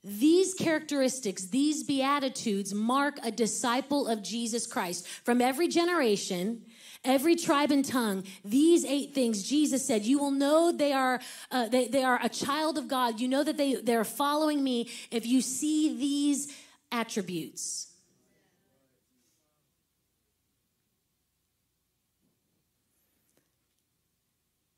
these 0.04 0.54
characteristics, 0.54 1.46
these 1.46 1.82
beatitudes 1.82 2.72
mark 2.72 3.18
a 3.24 3.32
disciple 3.32 4.06
of 4.06 4.22
Jesus 4.22 4.64
Christ. 4.64 5.06
From 5.08 5.40
every 5.40 5.66
generation 5.66 6.62
every 7.06 7.36
tribe 7.36 7.70
and 7.70 7.84
tongue 7.84 8.24
these 8.44 8.84
eight 8.84 9.14
things 9.14 9.48
jesus 9.48 9.86
said 9.86 10.04
you 10.04 10.18
will 10.18 10.30
know 10.30 10.72
they 10.72 10.92
are 10.92 11.20
uh, 11.50 11.68
they, 11.68 11.86
they 11.86 12.02
are 12.02 12.18
a 12.22 12.28
child 12.28 12.76
of 12.76 12.88
god. 12.88 13.20
You 13.20 13.28
know 13.28 13.44
that 13.44 13.56
they 13.56 13.76
they're 13.76 14.04
following 14.04 14.62
me 14.62 14.90
if 15.10 15.24
you 15.24 15.40
see 15.40 15.96
these 15.96 16.52
attributes 16.90 17.88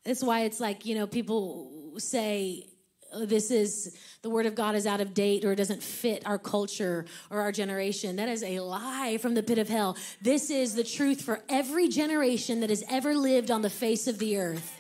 that's 0.08 0.22
why 0.22 0.40
it's 0.40 0.58
like 0.58 0.86
you 0.86 0.94
know 0.94 1.06
people 1.06 1.70
say 1.98 2.66
oh, 3.12 3.26
this 3.26 3.50
is 3.50 3.94
the 4.22 4.30
word 4.30 4.46
of 4.46 4.54
God 4.54 4.74
is 4.74 4.86
out 4.86 5.00
of 5.00 5.12
date 5.12 5.44
or 5.44 5.52
it 5.52 5.56
doesn't 5.56 5.82
fit 5.82 6.26
our 6.26 6.38
culture 6.38 7.04
or 7.30 7.40
our 7.40 7.52
generation. 7.52 8.16
That 8.16 8.28
is 8.28 8.42
a 8.42 8.60
lie 8.60 9.18
from 9.18 9.34
the 9.34 9.42
pit 9.42 9.58
of 9.58 9.68
hell. 9.68 9.96
This 10.22 10.50
is 10.50 10.74
the 10.74 10.84
truth 10.84 11.20
for 11.20 11.42
every 11.48 11.88
generation 11.88 12.60
that 12.60 12.70
has 12.70 12.82
ever 12.88 13.14
lived 13.14 13.50
on 13.50 13.62
the 13.62 13.70
face 13.70 14.06
of 14.06 14.18
the 14.18 14.38
earth. 14.38 14.77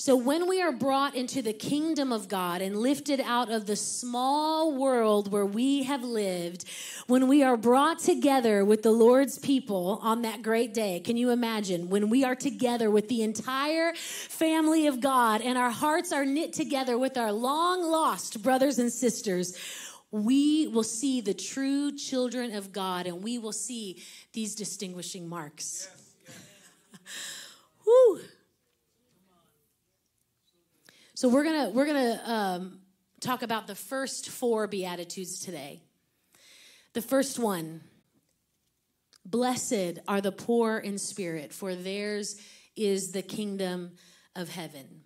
So, 0.00 0.16
when 0.16 0.48
we 0.48 0.62
are 0.62 0.72
brought 0.72 1.14
into 1.14 1.42
the 1.42 1.52
kingdom 1.52 2.10
of 2.10 2.26
God 2.26 2.62
and 2.62 2.74
lifted 2.74 3.20
out 3.20 3.52
of 3.52 3.66
the 3.66 3.76
small 3.76 4.74
world 4.74 5.30
where 5.30 5.44
we 5.44 5.82
have 5.82 6.02
lived, 6.02 6.64
when 7.06 7.28
we 7.28 7.42
are 7.42 7.58
brought 7.58 7.98
together 7.98 8.64
with 8.64 8.82
the 8.82 8.92
Lord's 8.92 9.38
people 9.38 9.98
on 10.00 10.22
that 10.22 10.40
great 10.40 10.72
day, 10.72 11.00
can 11.00 11.18
you 11.18 11.28
imagine 11.28 11.90
when 11.90 12.08
we 12.08 12.24
are 12.24 12.34
together 12.34 12.90
with 12.90 13.08
the 13.08 13.20
entire 13.20 13.92
family 13.94 14.86
of 14.86 15.02
God 15.02 15.42
and 15.42 15.58
our 15.58 15.70
hearts 15.70 16.12
are 16.12 16.24
knit 16.24 16.54
together 16.54 16.96
with 16.96 17.18
our 17.18 17.30
long 17.30 17.82
lost 17.82 18.42
brothers 18.42 18.78
and 18.78 18.90
sisters? 18.90 19.54
We 20.10 20.66
will 20.68 20.82
see 20.82 21.20
the 21.20 21.34
true 21.34 21.94
children 21.94 22.56
of 22.56 22.72
God 22.72 23.06
and 23.06 23.22
we 23.22 23.38
will 23.38 23.52
see 23.52 24.02
these 24.32 24.54
distinguishing 24.54 25.28
marks. 25.28 25.90
Yes, 26.26 26.36
yes. 26.94 27.00
Whew. 27.84 28.20
So 31.20 31.28
we're 31.28 31.44
gonna 31.44 31.68
we're 31.68 31.84
gonna 31.84 32.22
um, 32.24 32.78
talk 33.20 33.42
about 33.42 33.66
the 33.66 33.74
first 33.74 34.30
four 34.30 34.66
beatitudes 34.66 35.38
today. 35.38 35.82
The 36.94 37.02
first 37.02 37.38
one: 37.38 37.82
Blessed 39.26 39.98
are 40.08 40.22
the 40.22 40.32
poor 40.32 40.78
in 40.78 40.96
spirit, 40.96 41.52
for 41.52 41.74
theirs 41.74 42.40
is 42.74 43.12
the 43.12 43.20
kingdom 43.20 43.96
of 44.34 44.48
heaven. 44.48 45.02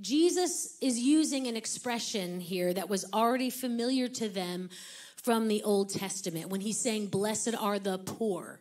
Jesus 0.00 0.78
is 0.80 1.00
using 1.00 1.48
an 1.48 1.56
expression 1.56 2.38
here 2.38 2.72
that 2.72 2.88
was 2.88 3.04
already 3.12 3.50
familiar 3.50 4.06
to 4.06 4.28
them 4.28 4.70
from 5.16 5.48
the 5.48 5.64
Old 5.64 5.90
Testament 5.90 6.50
when 6.50 6.60
he's 6.60 6.78
saying, 6.78 7.08
Blessed 7.08 7.56
are 7.56 7.80
the 7.80 7.98
poor. 7.98 8.60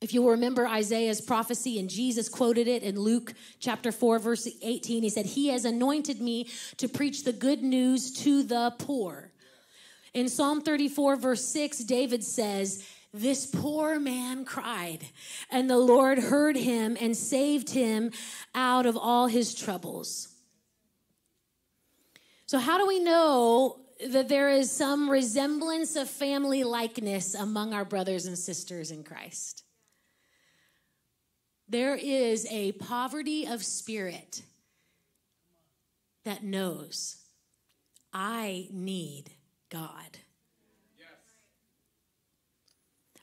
If 0.00 0.14
you'll 0.14 0.30
remember 0.30 0.66
Isaiah's 0.66 1.20
prophecy, 1.20 1.80
and 1.80 1.90
Jesus 1.90 2.28
quoted 2.28 2.68
it 2.68 2.84
in 2.84 3.00
Luke 3.00 3.34
chapter 3.58 3.90
4, 3.90 4.20
verse 4.20 4.48
18, 4.62 5.02
he 5.02 5.08
said, 5.08 5.26
He 5.26 5.48
has 5.48 5.64
anointed 5.64 6.20
me 6.20 6.48
to 6.76 6.88
preach 6.88 7.24
the 7.24 7.32
good 7.32 7.62
news 7.62 8.12
to 8.22 8.44
the 8.44 8.72
poor. 8.78 9.32
In 10.14 10.28
Psalm 10.28 10.60
34, 10.60 11.16
verse 11.16 11.44
6, 11.46 11.78
David 11.80 12.22
says, 12.22 12.86
This 13.12 13.46
poor 13.46 13.98
man 13.98 14.44
cried, 14.44 15.00
and 15.50 15.68
the 15.68 15.78
Lord 15.78 16.18
heard 16.18 16.56
him 16.56 16.96
and 17.00 17.16
saved 17.16 17.70
him 17.70 18.12
out 18.54 18.86
of 18.86 18.96
all 18.96 19.26
his 19.26 19.52
troubles. 19.52 20.28
So, 22.46 22.60
how 22.60 22.78
do 22.78 22.86
we 22.86 23.00
know 23.00 23.80
that 24.10 24.28
there 24.28 24.48
is 24.48 24.70
some 24.70 25.10
resemblance 25.10 25.96
of 25.96 26.08
family 26.08 26.62
likeness 26.62 27.34
among 27.34 27.74
our 27.74 27.84
brothers 27.84 28.26
and 28.26 28.38
sisters 28.38 28.92
in 28.92 29.02
Christ? 29.02 29.64
There 31.68 31.94
is 31.94 32.46
a 32.50 32.72
poverty 32.72 33.46
of 33.46 33.64
spirit 33.64 34.42
that 36.24 36.42
knows 36.42 37.16
I 38.12 38.68
need 38.72 39.30
God. 39.70 40.18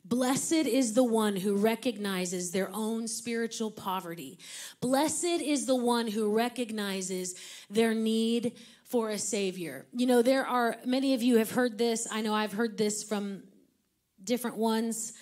Blessed 0.07 0.53
is 0.53 0.93
the 0.93 1.03
one 1.03 1.35
who 1.35 1.55
recognizes 1.55 2.51
their 2.51 2.69
own 2.71 3.07
spiritual 3.07 3.71
poverty. 3.71 4.37
Blessed 4.79 5.23
is 5.25 5.65
the 5.65 5.75
one 5.75 6.07
who 6.07 6.31
recognizes 6.31 7.33
their 7.71 7.95
need 7.95 8.53
for 8.83 9.09
a 9.09 9.17
savior. 9.17 9.87
You 9.93 10.05
know, 10.05 10.21
there 10.21 10.45
are 10.45 10.77
many 10.85 11.15
of 11.15 11.23
you 11.23 11.37
have 11.37 11.49
heard 11.49 11.79
this. 11.79 12.07
I 12.11 12.21
know 12.21 12.35
I've 12.35 12.53
heard 12.53 12.77
this 12.77 13.01
from 13.03 13.45
different 14.23 14.57
ones. 14.57 15.13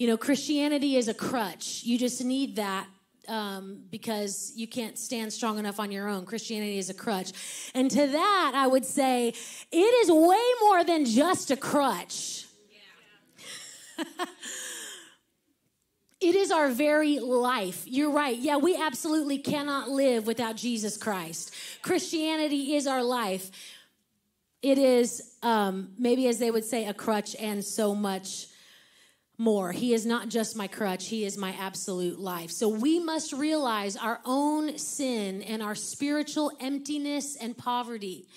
You 0.00 0.06
know, 0.06 0.16
Christianity 0.16 0.96
is 0.96 1.08
a 1.08 1.14
crutch. 1.14 1.82
You 1.84 1.98
just 1.98 2.24
need 2.24 2.56
that 2.56 2.86
um, 3.28 3.82
because 3.90 4.50
you 4.56 4.66
can't 4.66 4.98
stand 4.98 5.30
strong 5.30 5.58
enough 5.58 5.78
on 5.78 5.92
your 5.92 6.08
own. 6.08 6.24
Christianity 6.24 6.78
is 6.78 6.88
a 6.88 6.94
crutch. 6.94 7.32
And 7.74 7.90
to 7.90 8.06
that, 8.06 8.52
I 8.54 8.66
would 8.66 8.86
say 8.86 9.34
it 9.70 9.76
is 9.76 10.10
way 10.10 10.40
more 10.62 10.84
than 10.84 11.04
just 11.04 11.50
a 11.50 11.56
crutch. 11.58 12.46
it 16.22 16.34
is 16.34 16.50
our 16.50 16.70
very 16.70 17.18
life. 17.18 17.82
You're 17.86 18.10
right. 18.10 18.38
Yeah, 18.38 18.56
we 18.56 18.76
absolutely 18.76 19.36
cannot 19.36 19.90
live 19.90 20.26
without 20.26 20.56
Jesus 20.56 20.96
Christ. 20.96 21.54
Christianity 21.82 22.74
is 22.74 22.86
our 22.86 23.02
life. 23.02 23.50
It 24.62 24.78
is, 24.78 25.34
um, 25.42 25.90
maybe 25.98 26.26
as 26.26 26.38
they 26.38 26.50
would 26.50 26.64
say, 26.64 26.86
a 26.86 26.94
crutch 26.94 27.36
and 27.38 27.62
so 27.62 27.94
much 27.94 28.46
more. 29.40 29.72
He 29.72 29.94
is 29.94 30.06
not 30.06 30.28
just 30.28 30.54
my 30.54 30.68
crutch, 30.68 31.08
He 31.08 31.24
is 31.24 31.36
my 31.36 31.56
absolute 31.58 32.20
life. 32.20 32.50
So 32.50 32.68
we 32.68 33.00
must 33.00 33.32
realize 33.32 33.96
our 33.96 34.20
own 34.24 34.78
sin 34.78 35.42
and 35.42 35.62
our 35.62 35.74
spiritual 35.74 36.52
emptiness 36.60 37.36
and 37.36 37.56
poverty. 37.56 38.28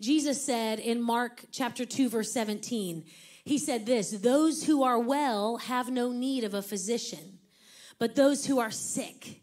Jesus 0.00 0.44
said 0.44 0.78
in 0.78 1.00
Mark 1.00 1.44
chapter 1.50 1.84
2, 1.84 2.08
verse 2.08 2.30
17, 2.32 3.04
he 3.44 3.58
said 3.58 3.86
this 3.86 4.10
Those 4.10 4.64
who 4.64 4.82
are 4.82 4.98
well 4.98 5.56
have 5.56 5.90
no 5.90 6.12
need 6.12 6.44
of 6.44 6.54
a 6.54 6.62
physician, 6.62 7.38
but 7.98 8.14
those 8.14 8.46
who 8.46 8.60
are 8.60 8.70
sick, 8.70 9.40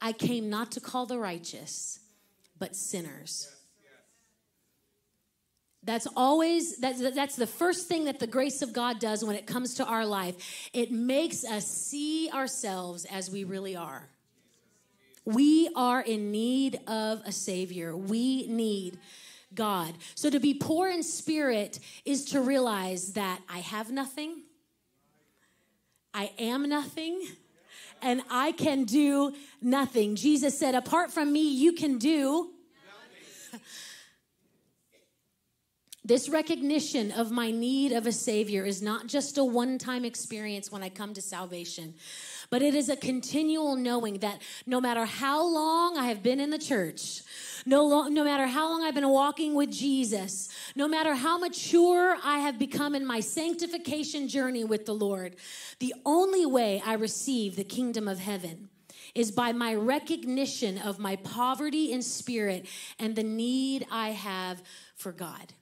I 0.00 0.12
came 0.12 0.50
not 0.50 0.72
to 0.72 0.80
call 0.80 1.06
the 1.06 1.18
righteous, 1.18 2.00
but 2.58 2.76
sinners. 2.76 3.48
That's 5.82 6.06
always 6.14 6.76
that's 6.76 7.00
that's 7.00 7.36
the 7.36 7.46
first 7.46 7.88
thing 7.88 8.04
that 8.04 8.18
the 8.18 8.26
grace 8.26 8.60
of 8.60 8.72
God 8.72 8.98
does 8.98 9.24
when 9.24 9.34
it 9.34 9.46
comes 9.46 9.74
to 9.74 9.84
our 9.84 10.04
life. 10.04 10.68
It 10.74 10.92
makes 10.92 11.44
us 11.44 11.66
see 11.66 12.30
ourselves 12.30 13.06
as 13.06 13.30
we 13.30 13.44
really 13.44 13.76
are. 13.76 14.08
We 15.24 15.70
are 15.74 16.00
in 16.00 16.30
need 16.30 16.80
of 16.86 17.22
a 17.24 17.32
savior. 17.32 17.96
We 17.96 18.46
need 18.46 18.98
God. 19.54 19.94
So 20.14 20.30
to 20.30 20.38
be 20.38 20.54
poor 20.54 20.88
in 20.88 21.02
spirit 21.02 21.78
is 22.04 22.26
to 22.26 22.40
realize 22.40 23.14
that 23.14 23.40
I 23.48 23.58
have 23.58 23.90
nothing, 23.90 24.42
I 26.12 26.30
am 26.38 26.68
nothing, 26.68 27.22
and 28.02 28.22
I 28.30 28.52
can 28.52 28.84
do 28.84 29.34
nothing. 29.60 30.14
Jesus 30.16 30.58
said, 30.58 30.74
Apart 30.74 31.10
from 31.10 31.32
me, 31.32 31.48
you 31.52 31.72
can 31.72 31.98
do. 31.98 32.50
This 36.10 36.28
recognition 36.28 37.12
of 37.12 37.30
my 37.30 37.52
need 37.52 37.92
of 37.92 38.04
a 38.04 38.10
Savior 38.10 38.64
is 38.64 38.82
not 38.82 39.06
just 39.06 39.38
a 39.38 39.44
one 39.44 39.78
time 39.78 40.04
experience 40.04 40.72
when 40.72 40.82
I 40.82 40.88
come 40.88 41.14
to 41.14 41.22
salvation, 41.22 41.94
but 42.50 42.62
it 42.62 42.74
is 42.74 42.88
a 42.88 42.96
continual 42.96 43.76
knowing 43.76 44.18
that 44.18 44.42
no 44.66 44.80
matter 44.80 45.04
how 45.04 45.46
long 45.46 45.96
I 45.96 46.06
have 46.06 46.20
been 46.20 46.40
in 46.40 46.50
the 46.50 46.58
church, 46.58 47.22
no, 47.64 48.08
no 48.08 48.24
matter 48.24 48.48
how 48.48 48.68
long 48.68 48.82
I've 48.82 48.96
been 48.96 49.08
walking 49.08 49.54
with 49.54 49.70
Jesus, 49.70 50.48
no 50.74 50.88
matter 50.88 51.14
how 51.14 51.38
mature 51.38 52.16
I 52.24 52.40
have 52.40 52.58
become 52.58 52.96
in 52.96 53.06
my 53.06 53.20
sanctification 53.20 54.26
journey 54.26 54.64
with 54.64 54.86
the 54.86 54.94
Lord, 54.94 55.36
the 55.78 55.94
only 56.04 56.44
way 56.44 56.82
I 56.84 56.94
receive 56.94 57.54
the 57.54 57.62
kingdom 57.62 58.08
of 58.08 58.18
heaven 58.18 58.68
is 59.14 59.30
by 59.30 59.52
my 59.52 59.76
recognition 59.76 60.76
of 60.76 60.98
my 60.98 61.14
poverty 61.14 61.92
in 61.92 62.02
spirit 62.02 62.66
and 62.98 63.14
the 63.14 63.22
need 63.22 63.86
I 63.92 64.08
have 64.08 64.60
for 64.96 65.12
God. 65.12 65.54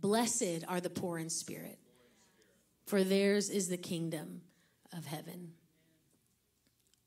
Blessed 0.00 0.64
are 0.68 0.80
the 0.80 0.90
poor 0.90 1.18
in 1.18 1.28
spirit, 1.28 1.78
for 2.86 3.02
theirs 3.02 3.50
is 3.50 3.68
the 3.68 3.76
kingdom 3.76 4.42
of 4.96 5.06
heaven. 5.06 5.52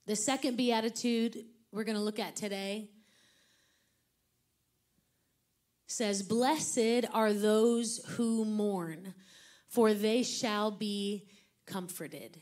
The 0.07 0.15
second 0.15 0.57
beatitude 0.57 1.45
we're 1.71 1.85
going 1.85 1.97
to 1.97 2.03
look 2.03 2.19
at 2.19 2.35
today 2.35 2.89
says, 5.87 6.21
Blessed 6.21 7.05
are 7.13 7.33
those 7.33 8.01
who 8.09 8.43
mourn, 8.43 9.13
for 9.69 9.93
they 9.93 10.23
shall 10.23 10.71
be 10.71 11.27
comforted. 11.65 12.41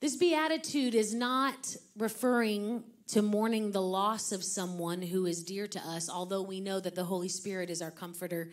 This 0.00 0.16
beatitude 0.16 0.94
is 0.94 1.14
not 1.14 1.74
referring 1.96 2.84
to 3.08 3.22
mourning 3.22 3.70
the 3.70 3.82
loss 3.82 4.32
of 4.32 4.42
someone 4.42 5.00
who 5.02 5.26
is 5.26 5.42
dear 5.42 5.66
to 5.68 5.78
us, 5.80 6.10
although 6.10 6.42
we 6.42 6.60
know 6.60 6.80
that 6.80 6.94
the 6.94 7.04
Holy 7.04 7.28
Spirit 7.28 7.70
is 7.70 7.80
our 7.80 7.90
comforter 7.90 8.50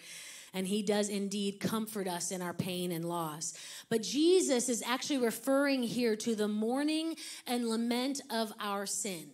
and 0.53 0.67
he 0.67 0.83
does 0.83 1.09
indeed 1.09 1.59
comfort 1.59 2.07
us 2.07 2.31
in 2.31 2.41
our 2.41 2.53
pain 2.53 2.91
and 2.91 3.09
loss. 3.09 3.53
But 3.89 4.03
Jesus 4.03 4.69
is 4.69 4.83
actually 4.83 5.17
referring 5.17 5.81
here 5.81 6.15
to 6.17 6.35
the 6.35 6.47
mourning 6.47 7.15
and 7.47 7.67
lament 7.67 8.21
of 8.29 8.53
our 8.59 8.85
sin. 8.85 9.31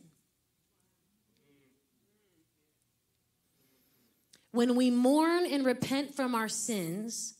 When 4.51 4.75
we 4.75 4.89
mourn 4.89 5.45
and 5.45 5.65
repent 5.65 6.15
from 6.15 6.33
our 6.33 6.47
sins, 6.47 7.35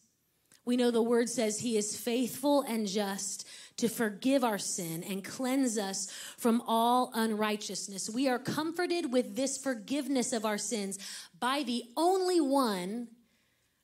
we 0.65 0.77
know 0.77 0.91
the 0.91 1.01
word 1.01 1.29
says 1.29 1.59
he 1.59 1.77
is 1.77 1.97
faithful 1.97 2.61
and 2.61 2.85
just 2.85 3.47
to 3.79 3.89
forgive 3.89 4.43
our 4.43 4.57
sin 4.57 5.03
and 5.03 5.23
cleanse 5.23 5.77
us 5.77 6.11
from 6.37 6.61
all 6.67 7.11
unrighteousness. 7.13 8.09
We 8.09 8.27
are 8.29 8.39
comforted 8.39 9.11
with 9.11 9.35
this 9.35 9.57
forgiveness 9.57 10.31
of 10.33 10.45
our 10.45 10.57
sins 10.57 10.99
by 11.39 11.63
the 11.63 11.83
only 11.97 12.39
one 12.39 13.07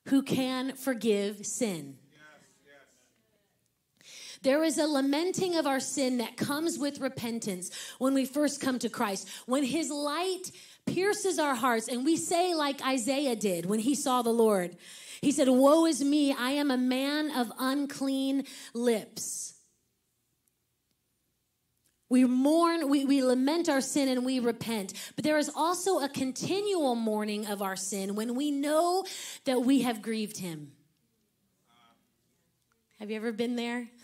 who 0.08 0.22
can 0.22 0.76
forgive 0.76 1.46
sin. 1.46 1.98
There 4.42 4.64
is 4.64 4.78
a 4.78 4.86
lamenting 4.86 5.56
of 5.56 5.66
our 5.66 5.80
sin 5.80 6.20
that 6.20 6.38
comes 6.38 6.78
with 6.78 7.00
repentance 7.00 7.72
when 7.98 8.14
we 8.14 8.26
first 8.26 8.62
come 8.62 8.78
to 8.78 8.90
Christ. 8.90 9.28
When 9.48 9.64
His 9.64 9.90
light 9.90 10.52
pierces 10.86 11.40
our 11.40 11.56
hearts, 11.56 11.88
and 11.88 12.06
we 12.06 12.16
say, 12.16 12.54
like 12.54 12.86
Isaiah 12.86 13.36
did 13.36 13.66
when 13.66 13.80
he 13.80 13.96
saw 13.96 14.22
the 14.22 14.30
Lord, 14.30 14.78
he 15.22 15.32
said, 15.32 15.50
Woe 15.50 15.88
is 15.88 16.04
me, 16.04 16.32
I 16.32 16.52
am 16.52 16.70
a 16.70 16.78
man 16.78 17.32
of 17.32 17.52
unclean 17.58 18.44
lips. 18.76 19.55
We 22.08 22.24
mourn, 22.26 22.90
we, 22.90 23.06
we 23.06 23.24
lament 23.24 23.68
our 23.68 23.82
sin, 23.82 24.08
and 24.10 24.24
we 24.24 24.40
repent. 24.40 24.94
But 25.16 25.24
there 25.24 25.38
is 25.38 25.50
also 25.56 26.00
a 26.00 26.10
continual 26.10 26.96
mourning 26.96 27.48
of 27.48 27.62
our 27.62 27.76
sin 27.76 28.16
when 28.16 28.36
we 28.36 28.52
know 28.52 29.06
that 29.46 29.62
we 29.62 29.82
have 29.82 30.02
grieved 30.02 30.38
Him. 30.38 30.72
Have 33.00 33.10
you 33.10 33.16
ever 33.18 33.32
been 33.32 33.56
there? 33.56 33.88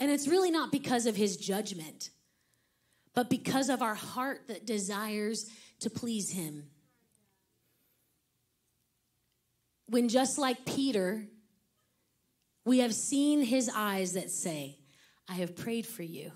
And 0.00 0.10
it's 0.10 0.26
really 0.26 0.50
not 0.50 0.72
because 0.72 1.06
of 1.06 1.14
His 1.14 1.36
judgment 1.36 2.10
but 3.14 3.30
because 3.30 3.68
of 3.68 3.80
our 3.80 3.94
heart 3.94 4.42
that 4.48 4.66
desires 4.66 5.48
to 5.80 5.88
please 5.88 6.32
Him. 6.32 6.64
When 9.86 10.08
just 10.08 10.36
like 10.36 10.64
Peter, 10.66 11.26
we 12.64 12.78
have 12.80 12.94
seen 12.94 13.42
His 13.42 13.70
eyes 13.74 14.14
that 14.14 14.30
say, 14.30 14.78
I 15.28 15.34
have 15.34 15.56
prayed 15.56 15.86
for 15.86 16.02
you 16.02 16.32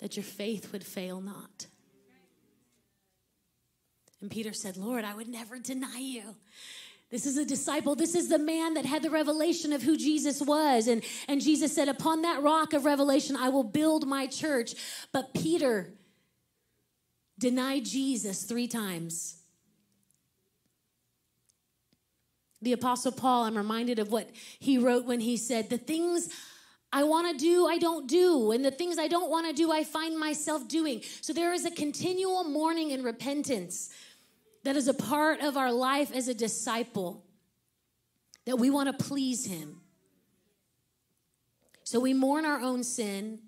that 0.00 0.16
your 0.16 0.24
faith 0.24 0.72
would 0.72 0.84
fail 0.84 1.20
not. 1.20 1.66
And 4.20 4.30
Peter 4.30 4.52
said, 4.52 4.76
Lord, 4.76 5.04
I 5.04 5.14
would 5.14 5.28
never 5.28 5.58
deny 5.58 5.98
you. 5.98 6.36
This 7.10 7.26
is 7.26 7.36
a 7.36 7.44
disciple. 7.44 7.94
This 7.94 8.14
is 8.14 8.28
the 8.28 8.38
man 8.38 8.74
that 8.74 8.86
had 8.86 9.02
the 9.02 9.10
revelation 9.10 9.72
of 9.72 9.82
who 9.82 9.98
Jesus 9.98 10.40
was. 10.40 10.86
And, 10.88 11.04
and 11.28 11.42
Jesus 11.42 11.74
said, 11.74 11.88
Upon 11.88 12.22
that 12.22 12.42
rock 12.42 12.72
of 12.72 12.84
revelation, 12.86 13.36
I 13.36 13.50
will 13.50 13.64
build 13.64 14.06
my 14.06 14.26
church. 14.26 14.74
But 15.12 15.34
Peter 15.34 15.92
denied 17.38 17.84
Jesus 17.84 18.44
three 18.44 18.66
times. 18.66 19.36
The 22.62 22.72
Apostle 22.72 23.12
Paul, 23.12 23.44
I'm 23.44 23.56
reminded 23.56 23.98
of 23.98 24.10
what 24.10 24.30
he 24.58 24.78
wrote 24.78 25.04
when 25.04 25.20
he 25.20 25.36
said, 25.36 25.68
The 25.68 25.78
things 25.78 26.28
I 26.92 27.04
want 27.04 27.30
to 27.30 27.42
do, 27.42 27.66
I 27.66 27.78
don't 27.78 28.06
do. 28.06 28.52
And 28.52 28.64
the 28.64 28.70
things 28.70 28.98
I 28.98 29.08
don't 29.08 29.30
want 29.30 29.46
to 29.46 29.52
do, 29.54 29.72
I 29.72 29.82
find 29.82 30.18
myself 30.18 30.68
doing. 30.68 31.02
So 31.22 31.32
there 31.32 31.54
is 31.54 31.64
a 31.64 31.70
continual 31.70 32.44
mourning 32.44 32.92
and 32.92 33.02
repentance 33.02 33.90
that 34.64 34.76
is 34.76 34.88
a 34.88 34.94
part 34.94 35.40
of 35.40 35.56
our 35.56 35.72
life 35.72 36.12
as 36.14 36.28
a 36.28 36.34
disciple, 36.34 37.24
that 38.44 38.58
we 38.58 38.68
want 38.68 38.96
to 38.96 39.04
please 39.04 39.46
Him. 39.46 39.80
So 41.84 41.98
we 41.98 42.12
mourn 42.12 42.44
our 42.44 42.60
own 42.60 42.84
sin, 42.84 43.40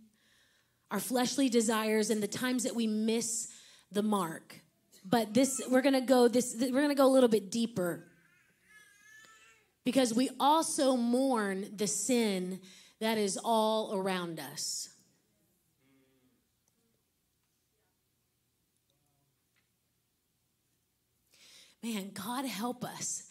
our 0.90 1.00
fleshly 1.00 1.48
desires, 1.48 2.11
and 2.11 2.22
the 2.22 2.28
times 2.28 2.64
that 2.64 2.74
we 2.74 2.87
miss 2.87 3.48
the 3.92 4.02
mark. 4.02 4.61
But 5.04 5.35
this, 5.35 5.61
we're 5.68 5.83
going 5.83 5.94
to 5.94 6.00
go 6.00 6.28
this, 6.28 6.57
we're 6.59 6.70
going 6.70 6.88
to 6.88 6.94
go 6.94 7.07
a 7.07 7.12
little 7.12 7.28
bit 7.28 7.50
deeper 7.50 8.07
because 9.85 10.14
we 10.14 10.30
also 10.40 10.96
mourn 10.96 11.68
the 11.76 11.87
sin 11.87 12.61
that 13.00 13.18
is 13.18 13.38
all 13.42 13.94
around 13.94 14.40
us. 14.40 14.88
Man, 21.83 22.12
God 22.14 22.46
help 22.46 22.83
us 22.83 23.24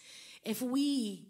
if 0.44 0.62
we 0.62 1.26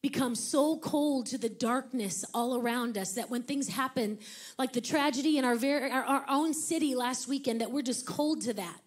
become 0.00 0.34
so 0.34 0.76
cold 0.78 1.26
to 1.26 1.38
the 1.38 1.48
darkness 1.48 2.24
all 2.32 2.60
around 2.60 2.98
us 2.98 3.14
that 3.14 3.30
when 3.30 3.42
things 3.42 3.68
happen, 3.68 4.18
like 4.58 4.72
the 4.72 4.80
tragedy 4.80 5.38
in 5.38 5.44
our, 5.44 5.56
very, 5.56 5.90
our, 5.90 6.04
our 6.04 6.24
own 6.28 6.52
city 6.54 6.94
last 6.94 7.26
weekend, 7.26 7.60
that 7.60 7.70
we're 7.70 7.82
just 7.82 8.06
cold 8.06 8.42
to 8.42 8.54
that. 8.54 8.80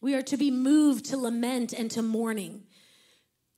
We 0.00 0.14
are 0.14 0.22
to 0.22 0.36
be 0.36 0.50
moved 0.50 1.06
to 1.06 1.16
lament 1.16 1.72
and 1.72 1.90
to 1.92 2.02
mourning. 2.02 2.62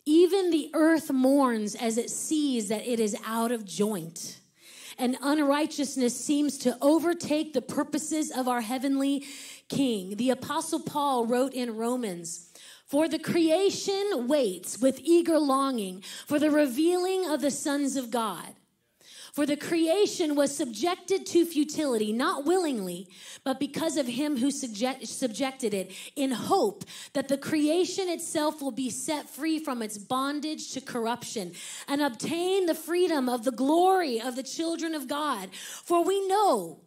Even 0.04 0.50
the 0.50 0.70
earth 0.74 1.12
mourns 1.12 1.74
as 1.74 1.96
it 1.96 2.10
sees 2.10 2.68
that 2.68 2.86
it 2.86 2.98
is 2.98 3.16
out 3.24 3.52
of 3.52 3.64
joint. 3.64 4.40
And 4.98 5.16
unrighteousness 5.22 6.18
seems 6.18 6.58
to 6.58 6.76
overtake 6.82 7.52
the 7.52 7.62
purposes 7.62 8.30
of 8.30 8.48
our 8.48 8.60
heavenly 8.60 9.24
King. 9.68 10.16
The 10.16 10.30
Apostle 10.30 10.80
Paul 10.80 11.26
wrote 11.26 11.54
in 11.54 11.76
Romans, 11.76 12.50
for 12.86 13.08
the 13.08 13.18
creation 13.18 14.26
waits 14.28 14.78
with 14.78 15.00
eager 15.02 15.38
longing 15.38 16.02
for 16.26 16.38
the 16.38 16.50
revealing 16.50 17.26
of 17.26 17.40
the 17.40 17.50
sons 17.50 17.96
of 17.96 18.10
God. 18.10 18.54
For 19.32 19.46
the 19.46 19.56
creation 19.56 20.34
was 20.34 20.54
subjected 20.54 21.24
to 21.28 21.46
futility, 21.46 22.12
not 22.12 22.44
willingly, 22.44 23.08
but 23.44 23.58
because 23.58 23.96
of 23.96 24.06
him 24.06 24.36
who 24.36 24.50
subject, 24.50 25.08
subjected 25.08 25.72
it, 25.72 25.90
in 26.16 26.32
hope 26.32 26.84
that 27.14 27.28
the 27.28 27.38
creation 27.38 28.10
itself 28.10 28.60
will 28.60 28.72
be 28.72 28.90
set 28.90 29.30
free 29.30 29.58
from 29.58 29.80
its 29.80 29.96
bondage 29.96 30.72
to 30.72 30.82
corruption 30.82 31.52
and 31.88 32.02
obtain 32.02 32.66
the 32.66 32.74
freedom 32.74 33.30
of 33.30 33.44
the 33.44 33.52
glory 33.52 34.20
of 34.20 34.36
the 34.36 34.42
children 34.42 34.94
of 34.94 35.08
God. 35.08 35.48
For 35.82 36.04
we 36.04 36.28
know 36.28 36.80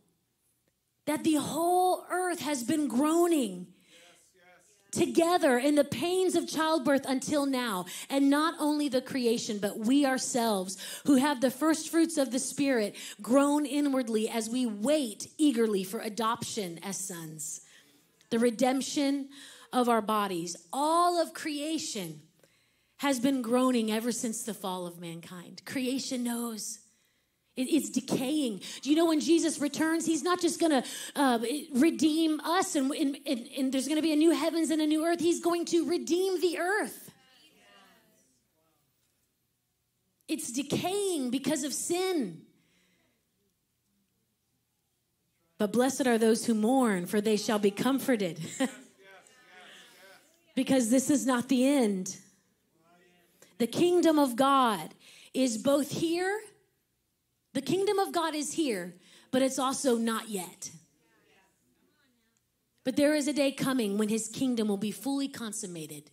that 1.07 1.23
the 1.23 1.35
whole 1.35 2.05
earth 2.11 2.41
has 2.41 2.63
been 2.63 2.87
groaning 2.87 3.73
together 4.95 5.57
in 5.57 5.75
the 5.75 5.83
pains 5.83 6.35
of 6.35 6.47
childbirth 6.47 7.05
until 7.07 7.45
now. 7.45 7.85
And 8.09 8.29
not 8.29 8.55
only 8.59 8.89
the 8.89 9.01
creation, 9.01 9.59
but 9.59 9.77
we 9.77 10.05
ourselves 10.05 10.77
who 11.05 11.15
have 11.15 11.41
the 11.41 11.51
first 11.51 11.89
fruits 11.89 12.17
of 12.17 12.31
the 12.31 12.39
Spirit 12.39 12.95
groan 13.21 13.65
inwardly 13.65 14.29
as 14.29 14.49
we 14.49 14.65
wait 14.65 15.27
eagerly 15.37 15.83
for 15.83 15.99
adoption 15.99 16.79
as 16.83 16.97
sons, 16.97 17.61
the 18.29 18.39
redemption 18.39 19.29
of 19.73 19.89
our 19.89 20.01
bodies. 20.01 20.55
All 20.71 21.21
of 21.21 21.33
creation 21.33 22.21
has 22.97 23.19
been 23.19 23.41
groaning 23.41 23.91
ever 23.91 24.11
since 24.11 24.43
the 24.43 24.53
fall 24.53 24.87
of 24.87 24.99
mankind. 24.99 25.61
Creation 25.65 26.23
knows 26.23 26.79
it's 27.57 27.89
decaying. 27.89 28.61
Do 28.81 28.89
you 28.89 28.95
know 28.95 29.05
when 29.05 29.21
Jesus 29.21 29.59
returns, 29.59 30.05
he's 30.05 30.23
not 30.23 30.41
just 30.41 30.59
going 30.59 30.71
to 30.71 30.83
uh, 31.15 31.39
redeem 31.73 32.41
us 32.41 32.75
and, 32.75 32.91
and, 32.91 33.17
and, 33.25 33.47
and 33.57 33.71
there's 33.71 33.87
going 33.87 33.97
to 33.97 34.01
be 34.01 34.11
a 34.11 34.17
new 34.17 34.31
heavens 34.31 34.71
and 34.71 34.81
a 34.81 34.87
new 34.87 35.05
earth. 35.05 35.21
He's 35.21 35.39
going 35.39 35.65
to 35.65 35.87
redeem 35.87 36.41
the 36.41 36.59
earth. 36.59 37.11
It's 40.27 40.51
decaying 40.51 41.29
because 41.29 41.63
of 41.63 41.73
sin. 41.73 42.41
But 45.57 45.71
blessed 45.71 46.07
are 46.07 46.17
those 46.17 46.45
who 46.45 46.53
mourn, 46.53 47.05
for 47.05 47.21
they 47.21 47.37
shall 47.37 47.59
be 47.59 47.71
comforted. 47.71 48.39
because 50.55 50.89
this 50.89 51.09
is 51.09 51.25
not 51.25 51.47
the 51.47 51.65
end. 51.65 52.17
The 53.59 53.67
kingdom 53.67 54.19
of 54.19 54.35
God 54.35 54.93
is 55.33 55.57
both 55.57 55.91
here 55.91 56.37
the 57.55 57.61
kingdom 57.61 57.99
of 57.99 58.11
God 58.11 58.35
is 58.35 58.51
here, 58.51 58.93
but 59.31 59.41
it's 59.41 59.57
also 59.57 59.95
not 59.95 60.27
yet. 60.27 60.71
But 62.83 62.97
there 62.97 63.15
is 63.15 63.29
a 63.29 63.33
day 63.33 63.53
coming 63.53 63.97
when 63.97 64.09
his 64.09 64.27
kingdom 64.27 64.67
will 64.67 64.75
be 64.75 64.91
fully 64.91 65.29
consummated 65.29 66.11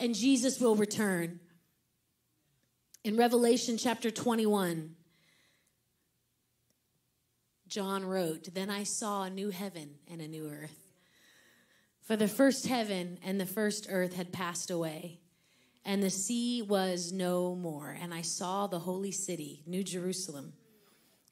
and 0.00 0.16
Jesus 0.16 0.58
will 0.58 0.74
return. 0.74 1.38
In 3.04 3.16
Revelation 3.16 3.78
chapter 3.78 4.10
21, 4.10 4.96
John 7.68 8.04
wrote, 8.04 8.52
Then 8.52 8.68
I 8.68 8.82
saw 8.82 9.22
a 9.22 9.30
new 9.30 9.50
heaven 9.50 9.90
and 10.10 10.20
a 10.20 10.26
new 10.26 10.50
earth. 10.50 10.90
For 12.02 12.16
the 12.16 12.26
first 12.26 12.66
heaven 12.66 13.20
and 13.22 13.40
the 13.40 13.46
first 13.46 13.86
earth 13.88 14.16
had 14.16 14.32
passed 14.32 14.72
away, 14.72 15.20
and 15.84 16.02
the 16.02 16.10
sea 16.10 16.62
was 16.62 17.12
no 17.12 17.54
more. 17.54 17.96
And 18.02 18.12
I 18.12 18.22
saw 18.22 18.66
the 18.66 18.80
holy 18.80 19.12
city, 19.12 19.62
New 19.66 19.84
Jerusalem 19.84 20.54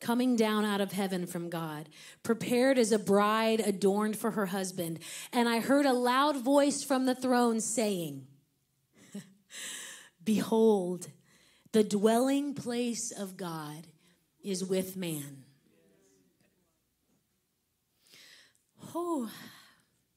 coming 0.00 0.36
down 0.36 0.64
out 0.64 0.80
of 0.80 0.92
heaven 0.92 1.26
from 1.26 1.50
God, 1.50 1.88
prepared 2.22 2.78
as 2.78 2.92
a 2.92 2.98
bride 2.98 3.60
adorned 3.60 4.16
for 4.16 4.32
her 4.32 4.46
husband. 4.46 5.00
And 5.32 5.48
I 5.48 5.60
heard 5.60 5.86
a 5.86 5.92
loud 5.92 6.36
voice 6.36 6.82
from 6.82 7.06
the 7.06 7.14
throne 7.14 7.60
saying, 7.60 8.26
Behold, 10.24 11.08
the 11.72 11.84
dwelling 11.84 12.54
place 12.54 13.10
of 13.10 13.36
God 13.36 13.86
is 14.42 14.64
with 14.64 14.96
man. 14.96 15.44
Oh, 18.94 19.30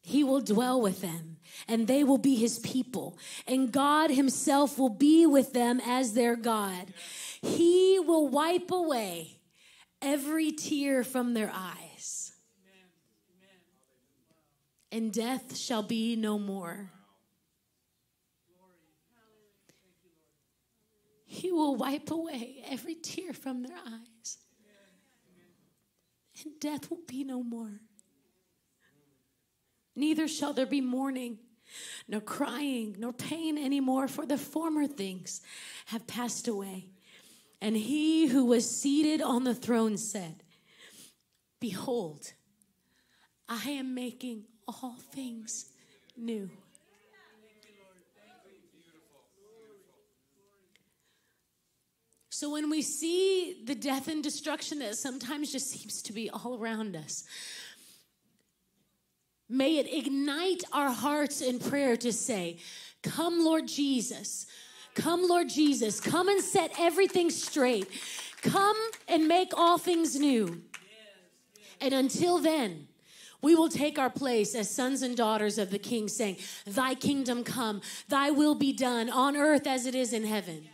he 0.02 0.24
will 0.24 0.42
dwell 0.42 0.82
with 0.82 1.02
them, 1.02 1.38
and 1.68 1.88
they 1.88 2.04
will 2.04 2.18
be 2.18 2.36
his 2.36 2.60
people, 2.60 3.18
and 3.46 3.72
God 3.72 4.12
himself 4.12 4.80
will 4.80 4.90
be 4.90 5.26
with 5.26 5.54
them 5.54 5.82
as 5.86 6.14
their 6.14 6.36
God. 6.36 6.94
He 7.42 8.00
will 8.00 8.28
wipe 8.28 8.72
away 8.72 9.41
every 10.02 10.52
tear 10.52 11.04
from 11.04 11.34
their 11.34 11.52
eyes. 11.54 12.34
And 14.92 15.14
death 15.14 15.56
shall 15.56 15.84
be 15.84 16.16
no 16.16 16.38
more. 16.38 16.92
He 21.26 21.50
will 21.52 21.76
wipe 21.78 22.12
away 22.12 22.62
every 22.68 22.96
tear 22.96 23.32
from 23.32 23.64
their 23.64 23.78
eyes. 23.78 24.38
And 26.44 26.60
death 26.60 26.90
will 26.90 27.00
be 27.08 27.24
no 27.24 27.42
more. 27.42 27.80
Neither 29.96 30.28
shall 30.28 30.54
there 30.54 30.66
be 30.66 30.82
mourning, 30.82 31.38
nor 32.08 32.22
crying, 32.22 32.96
nor 33.00 33.14
pain 33.14 33.58
anymore, 33.58 34.08
for 34.08 34.26
the 34.26 34.38
former 34.38 34.88
things 34.88 35.42
have 35.86 36.08
passed 36.08 36.48
away. 36.48 36.90
And 37.62 37.78
he 37.78 38.28
who 38.28 38.46
was 38.46 38.70
seated 38.70 39.22
on 39.22 39.44
the 39.44 39.54
throne 39.54 39.98
said, 39.98 40.44
Behold, 41.60 42.34
I 43.48 43.70
am 43.70 43.94
making 43.94 44.46
all 44.68 44.96
things 45.14 45.66
new. 46.18 46.50
So 52.30 52.50
when 52.50 52.72
we 52.72 52.82
see 52.82 53.62
the 53.66 53.76
death 53.76 54.08
and 54.08 54.24
destruction 54.24 54.80
that 54.80 54.96
sometimes 54.96 55.52
just 55.52 55.70
seems 55.70 56.02
to 56.02 56.14
be 56.14 56.28
all 56.32 56.58
around 56.60 56.96
us, 56.96 57.24
may 59.48 59.78
it 59.78 59.86
ignite 59.94 60.64
our 60.74 60.90
hearts 60.90 61.42
in 61.42 61.60
prayer 61.60 61.96
to 61.98 62.12
say, 62.12 62.58
Come, 63.04 63.46
Lord 63.46 63.68
Jesus. 63.68 64.48
Come, 64.94 65.28
Lord 65.28 65.50
Jesus. 65.50 66.00
Come 66.00 66.28
and 66.28 66.42
set 66.42 66.72
everything 66.80 67.30
straight. 67.30 67.88
Come 68.42 68.78
and 69.08 69.28
make 69.28 69.54
all 69.56 69.78
things 69.78 70.20
new. 70.20 70.62
And 71.80 71.94
until 71.94 72.40
then, 72.40 72.88
we 73.42 73.56
will 73.56 73.70
take 73.70 73.98
our 73.98 74.10
place 74.10 74.54
as 74.54 74.70
sons 74.70 75.02
and 75.02 75.18
daughters 75.18 75.58
of 75.58 75.72
the 75.72 75.80
King, 75.80 76.08
saying, 76.08 76.38
Thy 76.66 76.94
kingdom 76.94 77.44
come, 77.44 77.82
thy 78.08 78.30
will 78.30 78.56
be 78.56 78.72
done 78.72 79.10
on 79.10 79.36
earth 79.36 79.66
as 79.66 79.86
it 79.86 79.96
is 79.96 80.14
in 80.14 80.26
heaven. 80.26 80.70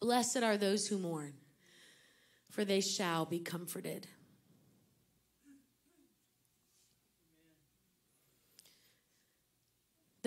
Blessed 0.00 0.42
are 0.42 0.56
those 0.56 0.88
who 0.88 0.98
mourn, 0.98 1.34
for 2.50 2.64
they 2.64 2.80
shall 2.80 3.24
be 3.24 3.38
comforted. 3.38 4.06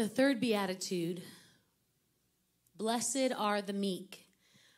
The 0.01 0.07
third 0.07 0.39
beatitude 0.39 1.21
Blessed 2.75 3.33
are 3.37 3.61
the 3.61 3.71
meek, 3.71 4.25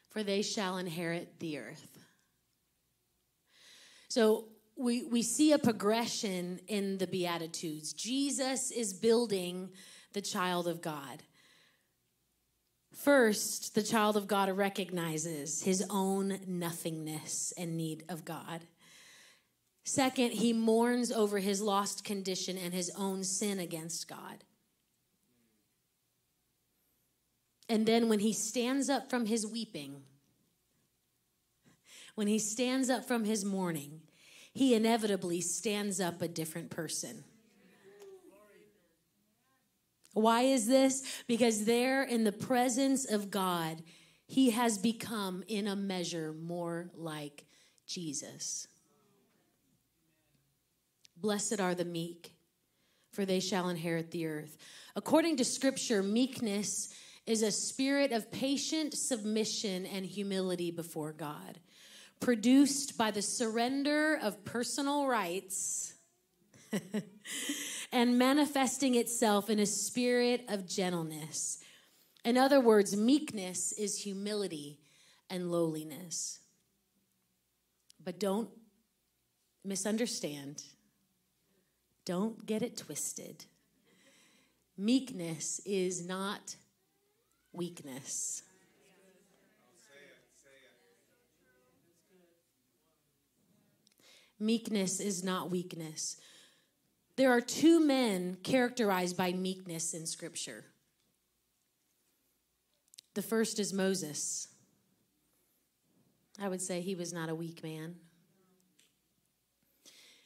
for 0.10 0.22
they 0.22 0.42
shall 0.42 0.78
inherit 0.78 1.40
the 1.40 1.60
earth. 1.60 1.98
So 4.10 4.50
we, 4.76 5.06
we 5.06 5.22
see 5.22 5.54
a 5.54 5.58
progression 5.58 6.60
in 6.68 6.98
the 6.98 7.08
Beatitudes. 7.08 7.94
Jesus 7.94 8.70
is 8.70 8.92
building 8.92 9.70
the 10.12 10.20
child 10.20 10.68
of 10.68 10.82
God. 10.82 11.24
First, 12.94 13.76
the 13.76 13.84
child 13.84 14.18
of 14.18 14.28
God 14.28 14.50
recognizes 14.52 15.64
his 15.64 15.86
own 15.90 16.38
nothingness 16.46 17.54
and 17.58 17.78
need 17.78 18.04
of 18.10 18.26
God. 18.26 18.66
Second, 19.86 20.32
he 20.32 20.52
mourns 20.52 21.14
over 21.14 21.40
his 21.40 21.62
lost 21.62 22.04
condition 22.04 22.58
and 22.58 22.74
his 22.74 22.92
own 22.98 23.24
sin 23.24 23.62
against 23.62 24.10
God. 24.10 24.44
And 27.70 27.86
then 27.86 28.10
when 28.10 28.20
he 28.20 28.34
stands 28.34 28.90
up 28.90 29.10
from 29.10 29.26
his 29.26 29.48
weeping, 29.48 30.04
when 32.16 32.28
he 32.28 32.40
stands 32.40 32.90
up 32.90 33.06
from 33.06 33.24
his 33.24 33.44
mourning, 33.44 34.02
he 34.54 34.76
inevitably 34.76 35.42
stands 35.42 36.00
up 36.00 36.22
a 36.22 36.28
different 36.28 36.70
person. 36.70 37.24
Why 40.14 40.42
is 40.42 40.68
this? 40.68 41.24
Because 41.28 41.66
there 41.66 42.04
in 42.04 42.24
the 42.24 42.32
presence 42.32 43.10
of 43.10 43.32
God, 43.32 43.82
he 44.28 44.52
has 44.52 44.78
become, 44.78 45.44
in 45.48 45.68
a 45.68 45.76
measure, 45.76 46.34
more 46.34 46.92
like 46.96 47.46
Jesus. 47.88 48.68
Blessed 51.18 51.60
are 51.60 51.74
the 51.74 51.86
meek, 51.86 52.36
for 53.12 53.26
they 53.26 53.40
shall 53.40 53.70
inherit 53.70 54.12
the 54.12 54.28
earth. 54.28 54.58
According 54.96 55.38
to 55.38 55.46
scripture, 55.46 56.04
meekness 56.04 56.94
is 57.26 57.42
a 57.42 57.52
spirit 57.52 58.12
of 58.12 58.32
patient 58.32 58.94
submission 58.94 59.86
and 59.86 60.06
humility 60.06 60.72
before 60.72 61.14
God, 61.14 61.60
produced 62.20 62.98
by 62.98 63.12
the 63.12 63.22
surrender 63.22 64.20
of 64.22 64.44
personal 64.44 65.08
rights 65.08 65.94
and 67.92 68.18
manifesting 68.18 68.96
itself 68.96 69.50
in 69.50 69.60
a 69.60 69.66
spirit 69.66 70.44
of 70.50 70.68
gentleness. 70.68 71.60
In 72.26 72.38
other 72.38 72.60
words, 72.60 72.96
meekness 72.96 73.72
is 73.74 74.00
humility 74.00 74.80
and 75.30 75.52
lowliness. 75.52 76.40
But 78.04 78.20
don't 78.20 78.50
misunderstand, 79.64 80.64
don't 82.06 82.46
get 82.46 82.62
it 82.62 82.78
twisted. 82.78 83.46
Meekness 84.78 85.62
is 85.66 86.06
not 86.06 86.56
weakness. 87.54 88.44
Meekness 94.40 95.00
is 95.00 95.24
not 95.24 95.50
weakness. 95.50 96.18
There 97.16 97.32
are 97.32 97.40
two 97.40 97.80
men 97.80 98.38
characterized 98.44 99.16
by 99.16 99.32
meekness 99.32 99.94
in 99.94 100.06
Scripture. 100.06 100.66
The 103.14 103.22
first 103.22 103.60
is 103.60 103.72
Moses. 103.72 104.48
I 106.42 106.50
would 106.50 106.62
say 106.62 106.82
he 106.82 106.96
was 106.96 107.14
not 107.14 107.30
a 107.30 107.36
weak 107.36 107.64
man. 107.64 107.96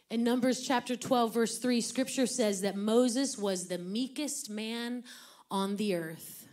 In 0.09 0.23
Numbers 0.23 0.61
chapter 0.61 0.95
12, 0.95 1.33
verse 1.33 1.57
3, 1.57 1.81
scripture 1.81 2.25
says 2.25 2.61
that 2.61 2.77
Moses 2.77 3.37
was 3.37 3.67
the 3.67 3.77
meekest 3.77 4.49
man 4.49 5.03
on 5.51 5.75
the 5.75 5.95
earth. 5.95 6.46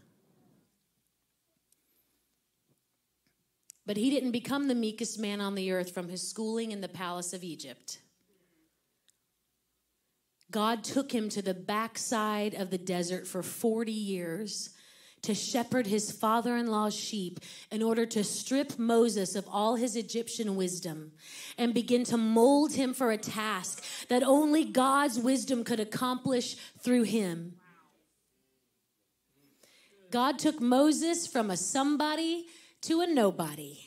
But 3.87 3.97
he 3.97 4.11
didn't 4.11 4.31
become 4.31 4.68
the 4.68 4.75
meekest 4.75 5.18
man 5.18 5.40
on 5.40 5.55
the 5.55 5.70
earth 5.73 5.92
from 5.92 6.09
his 6.09 6.27
schooling 6.27 6.73
in 6.73 6.81
the 6.81 6.88
palace 6.88 7.33
of 7.33 7.44
Egypt. 7.44 7.99
God 10.51 10.85
took 10.85 11.12
him 11.12 11.29
to 11.31 11.42
the 11.42 11.55
backside 11.55 12.55
of 12.55 12.70
the 12.70 12.79
desert 12.79 13.27
for 13.27 13.42
40 13.42 13.92
years 13.92 14.70
to 15.23 15.35
shepherd 15.35 15.87
his 15.87 16.12
father 16.12 16.57
in 16.57 16.66
law's 16.66 16.94
sheep 16.94 17.40
in 17.70 17.83
order 17.83 18.05
to 18.05 18.23
strip 18.23 18.79
Moses 18.79 19.35
of 19.35 19.49
all 19.51 19.77
his 19.77 19.97
Egyptian 19.97 20.55
wisdom 20.55 21.12
and 21.57 21.73
begin 21.73 22.05
to 22.05 22.16
mold 22.16 22.75
him 22.75 22.92
for 22.92 23.11
a 23.11 23.16
task 23.16 23.83
that 24.09 24.23
only 24.23 24.64
God's 24.64 25.18
wisdom 25.18 25.64
could 25.64 25.81
accomplish 25.81 26.57
through 26.79 27.05
him. 27.05 27.55
God 30.11 30.38
took 30.38 30.61
Moses 30.61 31.27
from 31.27 31.51
a 31.51 31.57
somebody 31.57 32.47
to 32.85 33.01
a 33.01 33.07
nobody. 33.07 33.79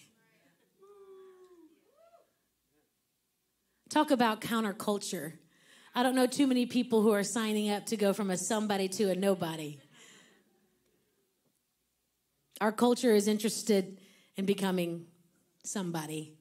Talk 3.90 4.10
about 4.10 4.42
counterculture. 4.42 5.34
I 5.94 6.02
don't 6.04 6.16
know 6.16 6.26
too 6.26 6.48
many 6.48 6.66
people 6.66 7.04
who 7.04 7.12
are 7.12 7.24
signing 7.24 7.70
up 7.70 7.86
to 7.88 7.98
go 7.98 8.12
from 8.12 8.32
a 8.32 8.38
somebody 8.38 8.88
to 8.90 9.12
a 9.12 9.16
nobody. 9.16 9.78
Our 12.60 12.72
culture 12.72 13.14
is 13.14 13.28
interested 13.28 14.00
in 14.36 14.46
becoming 14.46 15.06
somebody. 15.64 16.34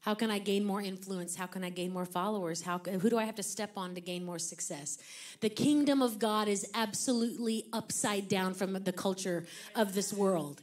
How 0.00 0.14
can 0.14 0.30
I 0.30 0.38
gain 0.38 0.64
more 0.64 0.82
influence? 0.82 1.36
How 1.36 1.46
can 1.46 1.62
I 1.62 1.70
gain 1.70 1.92
more 1.92 2.04
followers? 2.04 2.62
How 2.62 2.78
who 2.78 3.10
do 3.10 3.16
I 3.18 3.24
have 3.24 3.36
to 3.36 3.42
step 3.42 3.72
on 3.76 3.94
to 3.94 4.00
gain 4.00 4.24
more 4.24 4.38
success? 4.38 4.98
The 5.40 5.50
kingdom 5.50 6.02
of 6.02 6.18
God 6.18 6.48
is 6.48 6.68
absolutely 6.74 7.66
upside 7.72 8.28
down 8.28 8.54
from 8.54 8.72
the 8.72 8.92
culture 8.92 9.46
of 9.74 9.94
this 9.94 10.12
world. 10.12 10.62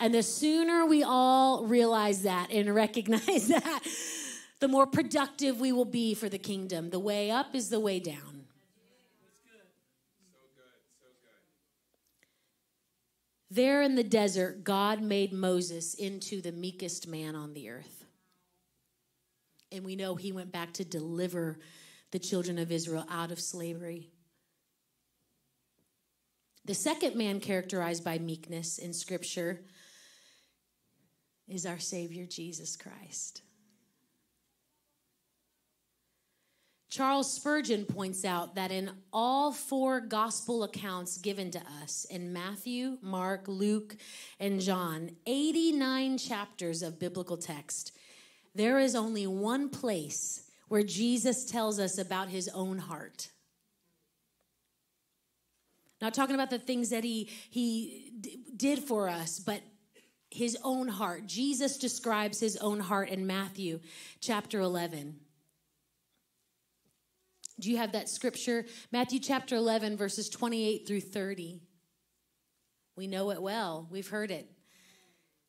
And 0.00 0.12
the 0.12 0.22
sooner 0.22 0.86
we 0.86 1.02
all 1.02 1.66
realize 1.66 2.22
that 2.22 2.50
and 2.50 2.74
recognize 2.74 3.48
that, 3.48 3.82
the 4.60 4.68
more 4.68 4.86
productive 4.86 5.60
we 5.60 5.72
will 5.72 5.84
be 5.84 6.14
for 6.14 6.28
the 6.28 6.38
kingdom. 6.38 6.90
The 6.90 6.98
way 6.98 7.30
up 7.30 7.54
is 7.54 7.68
the 7.70 7.80
way 7.80 8.00
down. 8.00 8.44
There 13.50 13.82
in 13.82 13.94
the 13.94 14.02
desert, 14.02 14.64
God 14.64 15.00
made 15.00 15.32
Moses 15.32 15.94
into 15.94 16.40
the 16.40 16.50
meekest 16.50 17.06
man 17.06 17.36
on 17.36 17.54
the 17.54 17.70
earth. 17.70 18.04
And 19.70 19.84
we 19.84 19.94
know 19.94 20.16
he 20.16 20.32
went 20.32 20.50
back 20.50 20.72
to 20.74 20.84
deliver 20.84 21.58
the 22.10 22.18
children 22.18 22.58
of 22.58 22.72
Israel 22.72 23.06
out 23.08 23.30
of 23.30 23.38
slavery. 23.38 24.10
The 26.64 26.74
second 26.74 27.14
man 27.14 27.38
characterized 27.38 28.04
by 28.04 28.18
meekness 28.18 28.78
in 28.78 28.92
Scripture 28.92 29.60
is 31.48 31.66
our 31.66 31.78
Savior 31.78 32.26
Jesus 32.26 32.76
Christ. 32.76 33.42
Charles 36.94 37.32
Spurgeon 37.32 37.86
points 37.86 38.24
out 38.24 38.54
that 38.54 38.70
in 38.70 38.88
all 39.12 39.50
four 39.50 40.00
gospel 40.00 40.62
accounts 40.62 41.18
given 41.18 41.50
to 41.50 41.60
us 41.82 42.06
in 42.08 42.32
Matthew, 42.32 42.98
Mark, 43.02 43.48
Luke, 43.48 43.96
and 44.38 44.60
John, 44.60 45.10
89 45.26 46.18
chapters 46.18 46.84
of 46.84 47.00
biblical 47.00 47.36
text, 47.36 47.90
there 48.54 48.78
is 48.78 48.94
only 48.94 49.26
one 49.26 49.70
place 49.70 50.48
where 50.68 50.84
Jesus 50.84 51.44
tells 51.44 51.80
us 51.80 51.98
about 51.98 52.28
his 52.28 52.48
own 52.54 52.78
heart. 52.78 53.30
Not 56.00 56.14
talking 56.14 56.36
about 56.36 56.50
the 56.50 56.60
things 56.60 56.90
that 56.90 57.02
he, 57.02 57.28
he 57.50 58.12
d- 58.20 58.38
did 58.56 58.78
for 58.78 59.08
us, 59.08 59.40
but 59.40 59.62
his 60.34 60.58
own 60.64 60.88
heart. 60.88 61.26
Jesus 61.26 61.78
describes 61.78 62.40
his 62.40 62.56
own 62.56 62.80
heart 62.80 63.08
in 63.08 63.24
Matthew 63.24 63.78
chapter 64.20 64.58
11. 64.58 65.14
Do 67.60 67.70
you 67.70 67.76
have 67.76 67.92
that 67.92 68.08
scripture? 68.08 68.66
Matthew 68.90 69.20
chapter 69.20 69.54
11, 69.54 69.96
verses 69.96 70.28
28 70.28 70.88
through 70.88 71.02
30. 71.02 71.60
We 72.96 73.06
know 73.06 73.30
it 73.30 73.40
well, 73.40 73.86
we've 73.90 74.08
heard 74.08 74.32
it. 74.32 74.50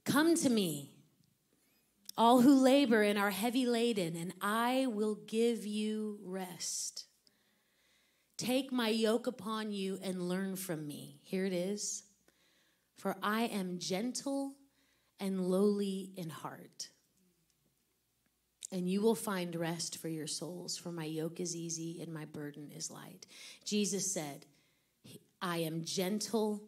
Come 0.06 0.36
to 0.36 0.50
me, 0.50 0.92
all 2.16 2.42
who 2.42 2.62
labor 2.62 3.02
and 3.02 3.18
are 3.18 3.32
heavy 3.32 3.66
laden, 3.66 4.16
and 4.16 4.34
I 4.40 4.86
will 4.88 5.16
give 5.16 5.66
you 5.66 6.20
rest. 6.24 7.06
Take 8.38 8.72
my 8.72 8.90
yoke 8.90 9.26
upon 9.26 9.72
you 9.72 9.98
and 10.04 10.30
learn 10.30 10.58
from 10.58 10.86
me. 10.86 11.22
Here 11.24 11.46
it 11.46 11.54
is. 11.54 12.04
For 12.98 13.16
I 13.24 13.44
am 13.44 13.80
gentle 13.80 14.54
and 15.20 15.42
lowly 15.50 16.12
in 16.16 16.30
heart 16.30 16.90
and 18.72 18.90
you 18.90 19.02
will 19.02 19.16
find 19.16 19.56
rest 19.56 20.00
for 20.00 20.10
your 20.10 20.28
souls, 20.28 20.78
for 20.78 20.92
my 20.92 21.06
yoke 21.06 21.40
is 21.40 21.56
easy 21.56 22.02
and 22.02 22.14
my 22.14 22.26
burden 22.26 22.72
is 22.76 22.92
light. 22.92 23.26
Jesus 23.64 24.12
said, 24.12 24.46
I 25.42 25.60
am 25.60 25.84
gentle 25.84 26.64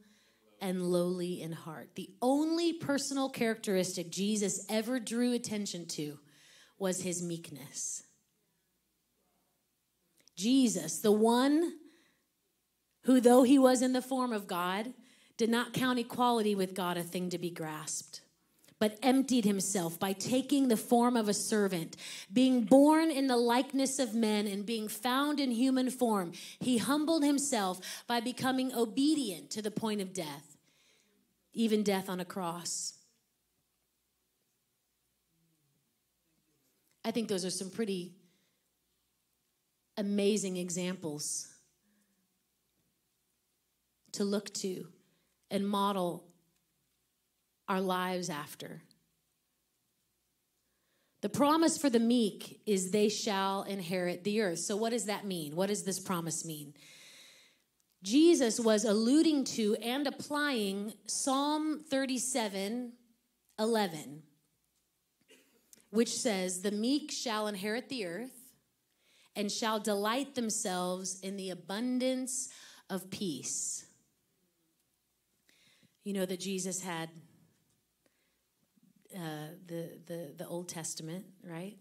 and 0.61 0.83
lowly 0.83 1.41
in 1.41 1.51
heart. 1.51 1.95
The 1.95 2.09
only 2.21 2.73
personal 2.73 3.29
characteristic 3.29 4.09
Jesus 4.09 4.65
ever 4.69 4.99
drew 4.99 5.33
attention 5.33 5.85
to 5.87 6.19
was 6.79 7.01
his 7.01 7.21
meekness. 7.21 8.03
Jesus, 10.35 10.99
the 10.99 11.11
one 11.11 11.73
who, 13.03 13.19
though 13.19 13.43
he 13.43 13.57
was 13.57 13.81
in 13.81 13.93
the 13.93 14.01
form 14.01 14.31
of 14.31 14.47
God, 14.47 14.93
did 15.35 15.49
not 15.49 15.73
count 15.73 15.97
equality 15.97 16.53
with 16.53 16.75
God 16.75 16.97
a 16.97 17.03
thing 17.03 17.29
to 17.31 17.37
be 17.37 17.49
grasped 17.49 18.21
but 18.79 18.97
emptied 19.01 19.45
himself 19.45 19.99
by 19.99 20.13
taking 20.13 20.67
the 20.67 20.77
form 20.77 21.17
of 21.17 21.27
a 21.27 21.33
servant. 21.33 21.95
Being 22.31 22.63
born 22.63 23.09
in 23.09 23.27
the 23.27 23.37
likeness 23.37 23.99
of 23.99 24.13
men 24.13 24.47
and 24.47 24.65
being 24.65 24.87
found 24.87 25.39
in 25.39 25.51
human 25.51 25.89
form, 25.89 26.33
he 26.59 26.77
humbled 26.77 27.23
himself 27.23 28.03
by 28.07 28.19
becoming 28.19 28.73
obedient 28.73 29.49
to 29.51 29.61
the 29.61 29.71
point 29.71 30.01
of 30.01 30.13
death, 30.13 30.57
even 31.53 31.83
death 31.83 32.09
on 32.09 32.19
a 32.19 32.25
cross. 32.25 32.93
I 37.03 37.11
think 37.11 37.29
those 37.29 37.45
are 37.45 37.49
some 37.49 37.69
pretty 37.69 38.13
amazing 39.97 40.57
examples 40.57 41.47
to 44.11 44.23
look 44.23 44.53
to 44.55 44.87
and 45.49 45.67
model 45.67 46.26
our 47.67 47.81
lives 47.81 48.29
after. 48.29 48.81
The 51.21 51.29
promise 51.29 51.77
for 51.77 51.89
the 51.89 51.99
meek 51.99 52.61
is 52.65 52.91
they 52.91 53.09
shall 53.09 53.63
inherit 53.63 54.23
the 54.23 54.41
earth. 54.41 54.59
So, 54.59 54.75
what 54.75 54.91
does 54.91 55.05
that 55.05 55.25
mean? 55.25 55.55
What 55.55 55.67
does 55.67 55.83
this 55.83 55.99
promise 55.99 56.45
mean? 56.45 56.73
Jesus 58.03 58.59
was 58.59 58.85
alluding 58.85 59.43
to 59.45 59.75
and 59.77 60.05
applying 60.05 60.93
Psalm 61.07 61.83
37 61.89 62.93
11, 63.59 64.21
which 65.89 66.09
says, 66.09 66.61
The 66.61 66.71
meek 66.71 67.11
shall 67.11 67.47
inherit 67.47 67.89
the 67.89 68.05
earth 68.05 68.53
and 69.35 69.51
shall 69.51 69.79
delight 69.79 70.35
themselves 70.35 71.19
in 71.21 71.37
the 71.37 71.49
abundance 71.49 72.49
of 72.89 73.09
peace. 73.09 73.85
You 76.03 76.13
know 76.13 76.25
that 76.25 76.39
Jesus 76.39 76.81
had 76.81 77.09
uh, 79.15 79.53
the, 79.67 79.89
the, 80.05 80.33
the 80.37 80.47
Old 80.47 80.69
Testament, 80.69 81.25
right? 81.43 81.77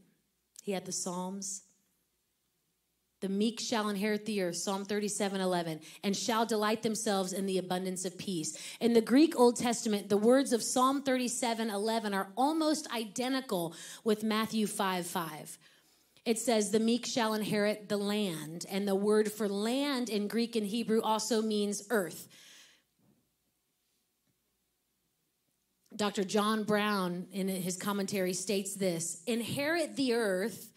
He 0.63 0.73
had 0.73 0.85
the 0.85 0.93
Psalms. 0.93 1.63
The 3.21 3.29
meek 3.29 3.61
shall 3.61 3.89
inherit 3.89 4.27
the 4.27 4.43
earth, 4.43 4.57
Psalm 4.57 4.85
37 4.85 5.41
11, 5.41 5.81
and 6.05 6.15
shall 6.15 6.45
delight 6.45 6.83
themselves 6.83 7.33
in 7.33 7.47
the 7.47 7.59
abundance 7.59 8.05
of 8.05 8.19
peace. 8.19 8.57
In 8.81 8.93
the 8.93 9.01
Greek 9.01 9.39
Old 9.39 9.57
Testament, 9.57 10.09
the 10.09 10.19
words 10.19 10.53
of 10.53 10.63
Psalm 10.63 11.03
37 11.03 11.71
11 11.71 12.13
are 12.13 12.29
almost 12.37 12.93
identical 12.93 13.75
with 14.05 14.23
Matthew 14.23 14.67
5 14.67 15.07
5. 15.07 15.59
It 16.27 16.39
says, 16.41 16.71
The 16.71 16.81
meek 16.81 17.07
shall 17.07 17.35
inherit 17.35 17.89
the 17.89 17.97
land. 17.97 18.67
And 18.69 18.87
the 18.87 18.97
word 18.97 19.33
for 19.33 19.49
land 19.49 20.11
in 20.11 20.29
Greek 20.29 20.57
and 20.57 20.67
Hebrew 20.67 21.01
also 21.01 21.41
means 21.41 21.87
earth. 21.89 22.29
Dr. 25.97 26.25
John 26.25 26.65
Brown, 26.65 27.27
in 27.33 27.49
his 27.49 27.77
commentary, 27.77 28.33
states 28.33 28.75
this 28.75 29.23
Inherit 29.27 29.97
the 29.97 30.15
earth 30.15 30.71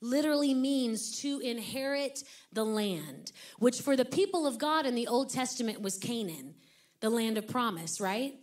literally 0.00 0.54
means 0.54 1.20
to 1.20 1.38
inherit 1.40 2.24
the 2.52 2.64
land, 2.64 3.32
which 3.58 3.80
for 3.80 3.96
the 3.96 4.04
people 4.04 4.46
of 4.46 4.58
God 4.58 4.84
in 4.84 4.94
the 4.94 5.06
Old 5.06 5.30
Testament 5.30 5.80
was 5.80 5.96
Canaan, 5.96 6.54
the 7.00 7.10
land 7.10 7.38
of 7.38 7.46
promise, 7.46 8.00
right? 8.00 8.34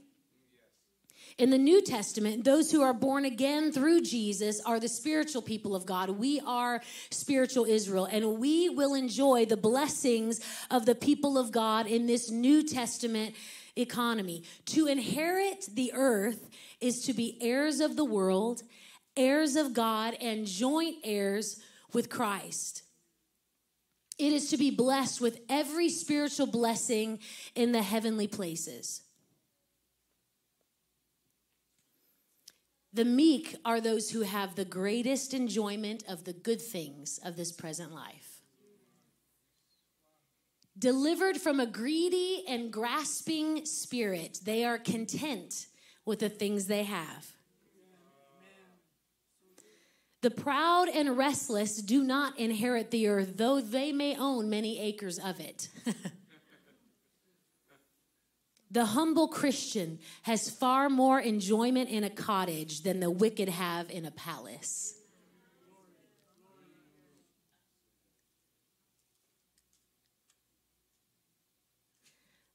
In 1.37 1.51
the 1.51 1.57
New 1.57 1.81
Testament, 1.81 2.43
those 2.43 2.69
who 2.69 2.81
are 2.81 2.93
born 2.93 3.23
again 3.23 3.71
through 3.71 4.01
Jesus 4.01 4.59
are 4.65 4.77
the 4.77 4.89
spiritual 4.89 5.41
people 5.41 5.73
of 5.73 5.85
God. 5.85 6.09
We 6.09 6.41
are 6.45 6.81
spiritual 7.11 7.63
Israel, 7.63 8.05
and 8.05 8.39
we 8.39 8.67
will 8.67 8.93
enjoy 8.93 9.45
the 9.45 9.55
blessings 9.55 10.41
of 10.69 10.85
the 10.85 10.95
people 10.95 11.37
of 11.37 11.53
God 11.53 11.87
in 11.87 12.07
this 12.07 12.29
New 12.29 12.61
Testament 12.61 13.35
economy. 13.75 14.43
To 14.67 14.87
inherit 14.87 15.69
the 15.73 15.91
earth 15.93 16.49
is 16.79 17.03
to 17.05 17.13
be 17.13 17.37
heirs 17.41 17.79
of 17.79 17.95
the 17.95 18.05
world 18.05 18.63
heirs 19.19 19.55
of 19.55 19.73
God 19.73 20.15
and 20.21 20.47
joint 20.47 20.97
heirs 21.03 21.59
with 21.93 22.09
Christ. 22.09 22.83
It 24.17 24.33
is 24.33 24.49
to 24.49 24.57
be 24.57 24.71
blessed 24.71 25.21
with 25.21 25.39
every 25.49 25.89
spiritual 25.89 26.47
blessing 26.47 27.19
in 27.55 27.71
the 27.71 27.81
heavenly 27.81 28.27
places. 28.27 29.01
The 32.91 33.05
meek 33.05 33.55
are 33.63 33.79
those 33.79 34.09
who 34.09 34.21
have 34.21 34.55
the 34.55 34.65
greatest 34.65 35.33
enjoyment 35.33 36.03
of 36.07 36.23
the 36.23 36.33
good 36.33 36.61
things 36.61 37.19
of 37.23 37.35
this 37.35 37.51
present 37.51 37.93
life. 37.93 38.28
Delivered 40.79 41.37
from 41.37 41.59
a 41.59 41.65
greedy 41.65 42.45
and 42.47 42.71
grasping 42.71 43.65
spirit, 43.65 44.39
they 44.45 44.63
are 44.63 44.77
content 44.77 45.67
with 46.05 46.19
the 46.19 46.29
things 46.29 46.67
they 46.67 46.83
have. 46.85 47.33
The 50.21 50.31
proud 50.31 50.87
and 50.89 51.17
restless 51.17 51.81
do 51.81 52.03
not 52.03 52.39
inherit 52.39 52.91
the 52.91 53.07
earth, 53.07 53.33
though 53.35 53.59
they 53.59 53.91
may 53.91 54.17
own 54.17 54.49
many 54.49 54.79
acres 54.79 55.19
of 55.19 55.39
it. 55.39 55.69
the 58.71 58.85
humble 58.85 59.27
Christian 59.27 59.99
has 60.23 60.49
far 60.49 60.89
more 60.89 61.19
enjoyment 61.19 61.89
in 61.89 62.03
a 62.05 62.09
cottage 62.09 62.83
than 62.83 62.99
the 62.99 63.11
wicked 63.11 63.49
have 63.49 63.89
in 63.89 64.05
a 64.05 64.11
palace. 64.11 64.98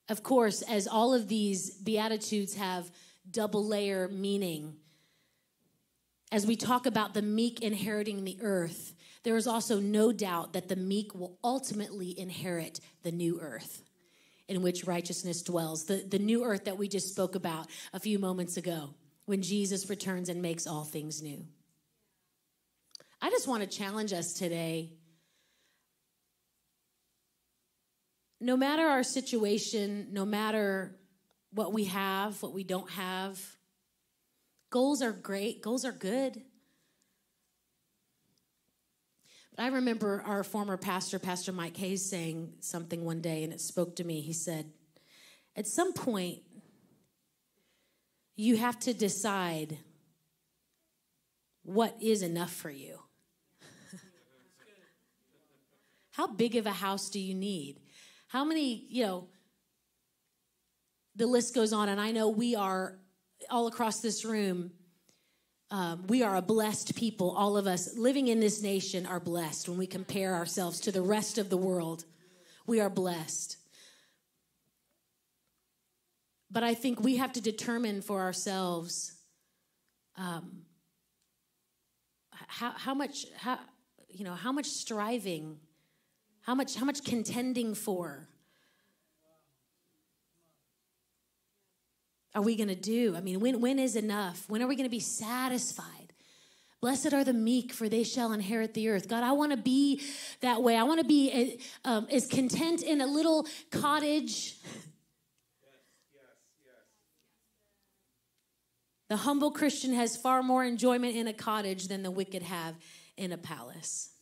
Of 0.08 0.22
course, 0.22 0.62
as 0.62 0.86
all 0.86 1.14
of 1.14 1.28
these 1.28 1.70
Beatitudes 1.70 2.56
have 2.56 2.90
double 3.30 3.66
layer 3.66 4.08
meaning, 4.08 4.76
as 6.30 6.46
we 6.46 6.56
talk 6.56 6.86
about 6.86 7.14
the 7.14 7.22
meek 7.22 7.62
inheriting 7.62 8.24
the 8.24 8.38
earth, 8.40 8.94
there 9.22 9.36
is 9.36 9.46
also 9.46 9.80
no 9.80 10.12
doubt 10.12 10.52
that 10.52 10.68
the 10.68 10.76
meek 10.76 11.14
will 11.14 11.38
ultimately 11.42 12.18
inherit 12.18 12.80
the 13.02 13.12
new 13.12 13.40
earth 13.40 13.82
in 14.48 14.60
which 14.60 14.84
righteousness 14.84 15.42
dwells, 15.42 15.84
the, 15.84 16.04
the 16.06 16.18
new 16.18 16.44
earth 16.44 16.64
that 16.64 16.76
we 16.76 16.88
just 16.88 17.08
spoke 17.08 17.34
about 17.34 17.66
a 17.92 18.00
few 18.00 18.18
moments 18.18 18.56
ago 18.56 18.90
when 19.24 19.40
Jesus 19.40 19.88
returns 19.88 20.28
and 20.28 20.42
makes 20.42 20.66
all 20.66 20.84
things 20.84 21.22
new. 21.22 21.46
I 23.22 23.30
just 23.30 23.48
want 23.48 23.62
to 23.62 23.78
challenge 23.78 24.12
us 24.12 24.34
today. 24.34 24.90
No 28.44 28.56
matter 28.56 28.82
our 28.82 29.02
situation, 29.02 30.08
no 30.12 30.24
matter 30.24 30.94
what 31.52 31.72
we 31.72 31.84
have, 31.84 32.42
what 32.42 32.52
we 32.52 32.62
don't 32.62 32.90
have, 32.90 33.40
Goals 34.74 35.02
are 35.02 35.12
great, 35.12 35.62
goals 35.62 35.84
are 35.84 35.92
good. 35.92 36.42
But 39.54 39.62
I 39.62 39.68
remember 39.68 40.20
our 40.26 40.42
former 40.42 40.76
pastor, 40.76 41.20
Pastor 41.20 41.52
Mike 41.52 41.76
Hayes, 41.76 42.10
saying 42.10 42.54
something 42.58 43.04
one 43.04 43.20
day, 43.20 43.44
and 43.44 43.52
it 43.52 43.60
spoke 43.60 43.94
to 43.94 44.04
me. 44.04 44.20
He 44.20 44.32
said, 44.32 44.72
At 45.54 45.68
some 45.68 45.92
point, 45.92 46.40
you 48.34 48.56
have 48.56 48.80
to 48.80 48.92
decide 48.92 49.78
what 51.62 51.96
is 52.02 52.22
enough 52.22 52.52
for 52.52 52.70
you. 52.70 52.98
How 56.10 56.26
big 56.26 56.56
of 56.56 56.66
a 56.66 56.72
house 56.72 57.10
do 57.10 57.20
you 57.20 57.36
need? 57.36 57.78
How 58.34 58.44
many, 58.44 58.84
you 58.88 59.04
know, 59.04 59.28
the 61.14 61.24
list 61.24 61.54
goes 61.54 61.72
on, 61.72 61.88
and 61.88 62.00
I 62.00 62.10
know 62.10 62.30
we 62.30 62.56
are 62.56 62.98
all 63.48 63.68
across 63.68 64.00
this 64.00 64.24
room, 64.24 64.72
um, 65.70 66.08
we 66.08 66.24
are 66.24 66.34
a 66.34 66.42
blessed 66.42 66.96
people. 66.96 67.30
All 67.30 67.56
of 67.56 67.68
us 67.68 67.96
living 67.96 68.26
in 68.26 68.40
this 68.40 68.60
nation 68.60 69.06
are 69.06 69.20
blessed 69.20 69.68
when 69.68 69.78
we 69.78 69.86
compare 69.86 70.34
ourselves 70.34 70.80
to 70.80 70.90
the 70.90 71.00
rest 71.00 71.38
of 71.38 71.48
the 71.48 71.56
world. 71.56 72.06
We 72.66 72.80
are 72.80 72.90
blessed. 72.90 73.56
But 76.50 76.64
I 76.64 76.74
think 76.74 76.98
we 76.98 77.18
have 77.18 77.34
to 77.34 77.40
determine 77.40 78.02
for 78.02 78.20
ourselves 78.20 79.12
um, 80.16 80.62
how, 82.32 82.72
how 82.72 82.94
much 82.94 83.26
how 83.36 83.60
you 84.08 84.24
know 84.24 84.34
how 84.34 84.50
much 84.50 84.66
striving, 84.66 85.60
how 86.44 86.54
much 86.54 86.76
how 86.76 86.84
much 86.84 87.04
contending 87.04 87.74
for 87.74 88.28
are 92.34 92.42
we 92.42 92.56
going 92.56 92.68
to 92.68 92.74
do? 92.74 93.14
I 93.16 93.20
mean, 93.20 93.40
when, 93.40 93.60
when 93.60 93.78
is 93.78 93.94
enough? 93.96 94.44
When 94.48 94.60
are 94.62 94.66
we 94.66 94.74
going 94.74 94.86
to 94.86 94.90
be 94.90 95.00
satisfied? 95.00 96.12
Blessed 96.80 97.14
are 97.14 97.24
the 97.24 97.32
meek, 97.32 97.72
for 97.72 97.88
they 97.88 98.02
shall 98.02 98.32
inherit 98.32 98.74
the 98.74 98.88
earth. 98.88 99.08
God, 99.08 99.22
I 99.22 99.32
want 99.32 99.52
to 99.52 99.56
be 99.56 100.02
that 100.40 100.62
way. 100.62 100.76
I 100.76 100.82
want 100.82 101.00
to 101.00 101.06
be 101.06 101.30
eh, 101.30 101.56
um, 101.84 102.06
as 102.10 102.26
content 102.26 102.82
in 102.82 103.00
a 103.00 103.06
little 103.06 103.46
cottage. 103.70 104.56
The 109.08 109.16
humble 109.18 109.50
Christian 109.50 109.92
has 109.94 110.16
far 110.16 110.42
more 110.42 110.64
enjoyment 110.64 111.14
in 111.14 111.28
a 111.28 111.32
cottage 111.32 111.88
than 111.88 112.02
the 112.02 112.10
wicked 112.10 112.42
have 112.42 112.74
in 113.16 113.32
a 113.32 113.38
palace. 113.38 114.13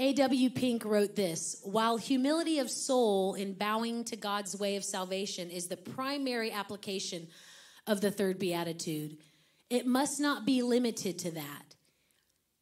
A.W. 0.00 0.50
Pink 0.50 0.84
wrote 0.84 1.16
this 1.16 1.60
While 1.64 1.96
humility 1.96 2.60
of 2.60 2.70
soul 2.70 3.34
in 3.34 3.54
bowing 3.54 4.04
to 4.04 4.16
God's 4.16 4.58
way 4.58 4.76
of 4.76 4.84
salvation 4.84 5.50
is 5.50 5.66
the 5.66 5.76
primary 5.76 6.52
application 6.52 7.26
of 7.86 8.00
the 8.00 8.10
third 8.10 8.38
beatitude, 8.38 9.16
it 9.70 9.86
must 9.86 10.20
not 10.20 10.46
be 10.46 10.62
limited 10.62 11.18
to 11.20 11.32
that. 11.32 11.68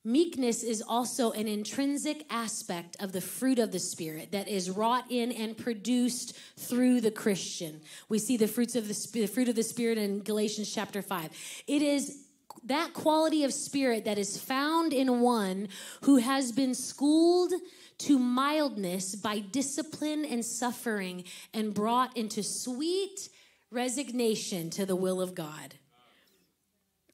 Meekness 0.03 0.62
is 0.62 0.82
also 0.87 1.32
an 1.32 1.49
intrinsic 1.49 2.24
aspect 2.30 2.97
of 3.01 3.11
the 3.11 3.20
fruit 3.20 3.59
of 3.59 3.72
the 3.72 3.80
Spirit 3.80 4.30
that 4.30 4.47
is 4.47 4.70
wrought 4.70 5.05
in 5.11 5.32
and 5.32 5.59
produced 5.59 6.37
through 6.57 7.01
the 7.01 7.11
Christian. 7.11 7.80
We 8.09 8.20
see 8.20 8.37
the 8.37 8.47
fruits 8.47 8.76
of 8.76 8.87
the, 8.87 9.09
the 9.12 9.26
fruit 9.26 9.49
of 9.49 9.57
the 9.57 9.64
Spirit 9.64 9.99
in 9.99 10.20
Galatians 10.20 10.72
chapter 10.72 11.03
5. 11.03 11.30
It 11.66 11.82
is 11.82 12.25
that 12.64 12.94
quality 12.94 13.44
of 13.44 13.52
spirit 13.52 14.04
that 14.04 14.18
is 14.18 14.38
found 14.38 14.92
in 14.92 15.20
one 15.20 15.68
who 16.02 16.16
has 16.16 16.52
been 16.52 16.74
schooled 16.74 17.52
to 17.98 18.18
mildness 18.18 19.14
by 19.14 19.38
discipline 19.38 20.24
and 20.24 20.44
suffering 20.44 21.24
and 21.54 21.72
brought 21.74 22.16
into 22.16 22.42
sweet 22.42 23.28
resignation 23.70 24.70
to 24.70 24.86
the 24.86 24.96
will 24.96 25.20
of 25.20 25.34
God. 25.34 25.74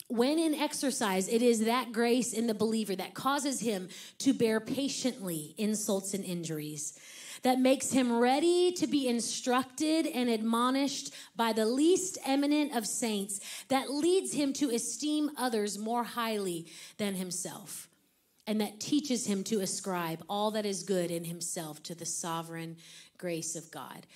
When 0.08 0.38
in 0.38 0.54
exercise, 0.54 1.28
it 1.28 1.40
is 1.40 1.64
that 1.64 1.92
grace 1.92 2.32
in 2.34 2.46
the 2.46 2.54
believer 2.54 2.94
that 2.96 3.14
causes 3.14 3.60
him 3.60 3.88
to 4.18 4.34
bear 4.34 4.60
patiently 4.60 5.54
insults 5.56 6.12
and 6.12 6.24
injuries 6.24 6.98
that 7.42 7.58
makes 7.58 7.90
him 7.90 8.18
ready 8.18 8.72
to 8.72 8.86
be 8.86 9.08
instructed 9.08 10.06
and 10.06 10.28
admonished 10.28 11.12
by 11.34 11.52
the 11.52 11.66
least 11.66 12.18
eminent 12.24 12.74
of 12.74 12.86
saints, 12.86 13.40
that 13.68 13.90
leads 13.90 14.32
him 14.32 14.52
to 14.52 14.70
esteem 14.70 15.30
others 15.36 15.78
more 15.78 16.04
highly 16.04 16.66
than 16.98 17.14
himself, 17.14 17.88
and 18.46 18.60
that 18.60 18.80
teaches 18.80 19.26
him 19.26 19.42
to 19.44 19.60
ascribe 19.60 20.24
all 20.28 20.52
that 20.52 20.66
is 20.66 20.82
good 20.82 21.10
in 21.10 21.24
himself 21.24 21.82
to 21.82 21.94
the 21.94 22.06
sovereign 22.06 22.76
grace 23.18 23.56
of 23.56 23.70
God. 23.70 24.06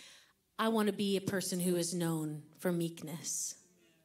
I 0.58 0.68
want 0.68 0.86
to 0.86 0.92
be 0.92 1.16
a 1.16 1.20
person 1.20 1.60
who 1.60 1.76
is 1.76 1.92
known 1.92 2.42
for 2.58 2.72
meekness. 2.72 3.56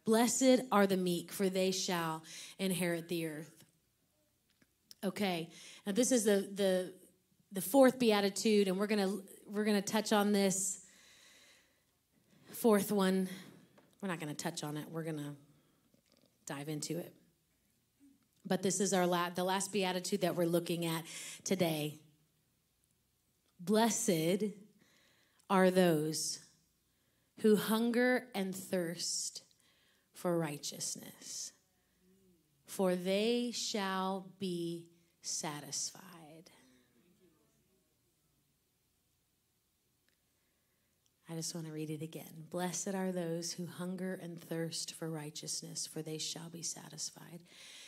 Blessed 0.04 0.62
are 0.72 0.88
the 0.88 0.98
meek, 0.98 1.32
for 1.32 1.48
they 1.48 1.72
shall 1.72 2.24
inherit 2.60 3.08
the 3.08 3.28
earth. 3.28 3.64
Okay, 5.04 5.50
now 5.86 5.94
this 5.94 6.12
is 6.12 6.24
the, 6.26 6.48
the 6.54 6.94
the 7.52 7.62
fourth 7.62 8.00
beatitude, 8.00 8.68
and 8.68 8.78
we're 8.78 8.88
gonna 8.88 9.14
we're 9.48 9.66
gonna 9.66 9.82
touch 9.82 10.14
on 10.14 10.32
this 10.32 10.82
fourth 12.52 12.92
one. 12.92 13.28
We're 14.02 14.08
not 14.08 14.20
gonna 14.20 14.34
touch 14.34 14.64
on 14.64 14.78
it. 14.78 14.86
We're 14.90 15.04
gonna 15.04 15.36
dive 16.46 16.70
into 16.70 16.98
it. 16.98 17.14
But 18.46 18.64
this 18.64 18.80
is 18.80 18.94
our 18.94 19.06
la- 19.06 19.30
the 19.30 19.44
last 19.44 19.72
beatitude 19.72 20.22
that 20.22 20.36
we're 20.36 20.46
looking 20.46 20.86
at 20.86 21.04
today. 21.44 22.00
Blessed 23.60 24.46
are 25.50 25.70
those 25.70 26.40
who 27.42 27.56
hunger 27.56 28.26
and 28.34 28.56
thirst 28.56 29.44
for 30.14 30.38
righteousness, 30.38 31.52
for 32.66 32.96
they 32.96 33.52
shall 33.52 34.28
be 34.40 34.88
satisfied. 35.22 36.11
I 41.32 41.36
just 41.36 41.56
want 41.56 41.66
to 41.68 41.72
read 41.72 41.90
it 41.90 42.02
again. 42.02 42.46
Blessed 42.50 42.90
are 42.94 43.14
those 43.14 43.54
who 43.54 43.66
hunger 43.66 44.20
and 44.22 44.42
thirst 44.42 44.96
for 44.96 45.10
righteousness, 45.10 45.88
for 45.88 46.02
they 46.02 46.18
shall 46.18 46.50
be 46.50 46.62
satisfied. 46.62 47.40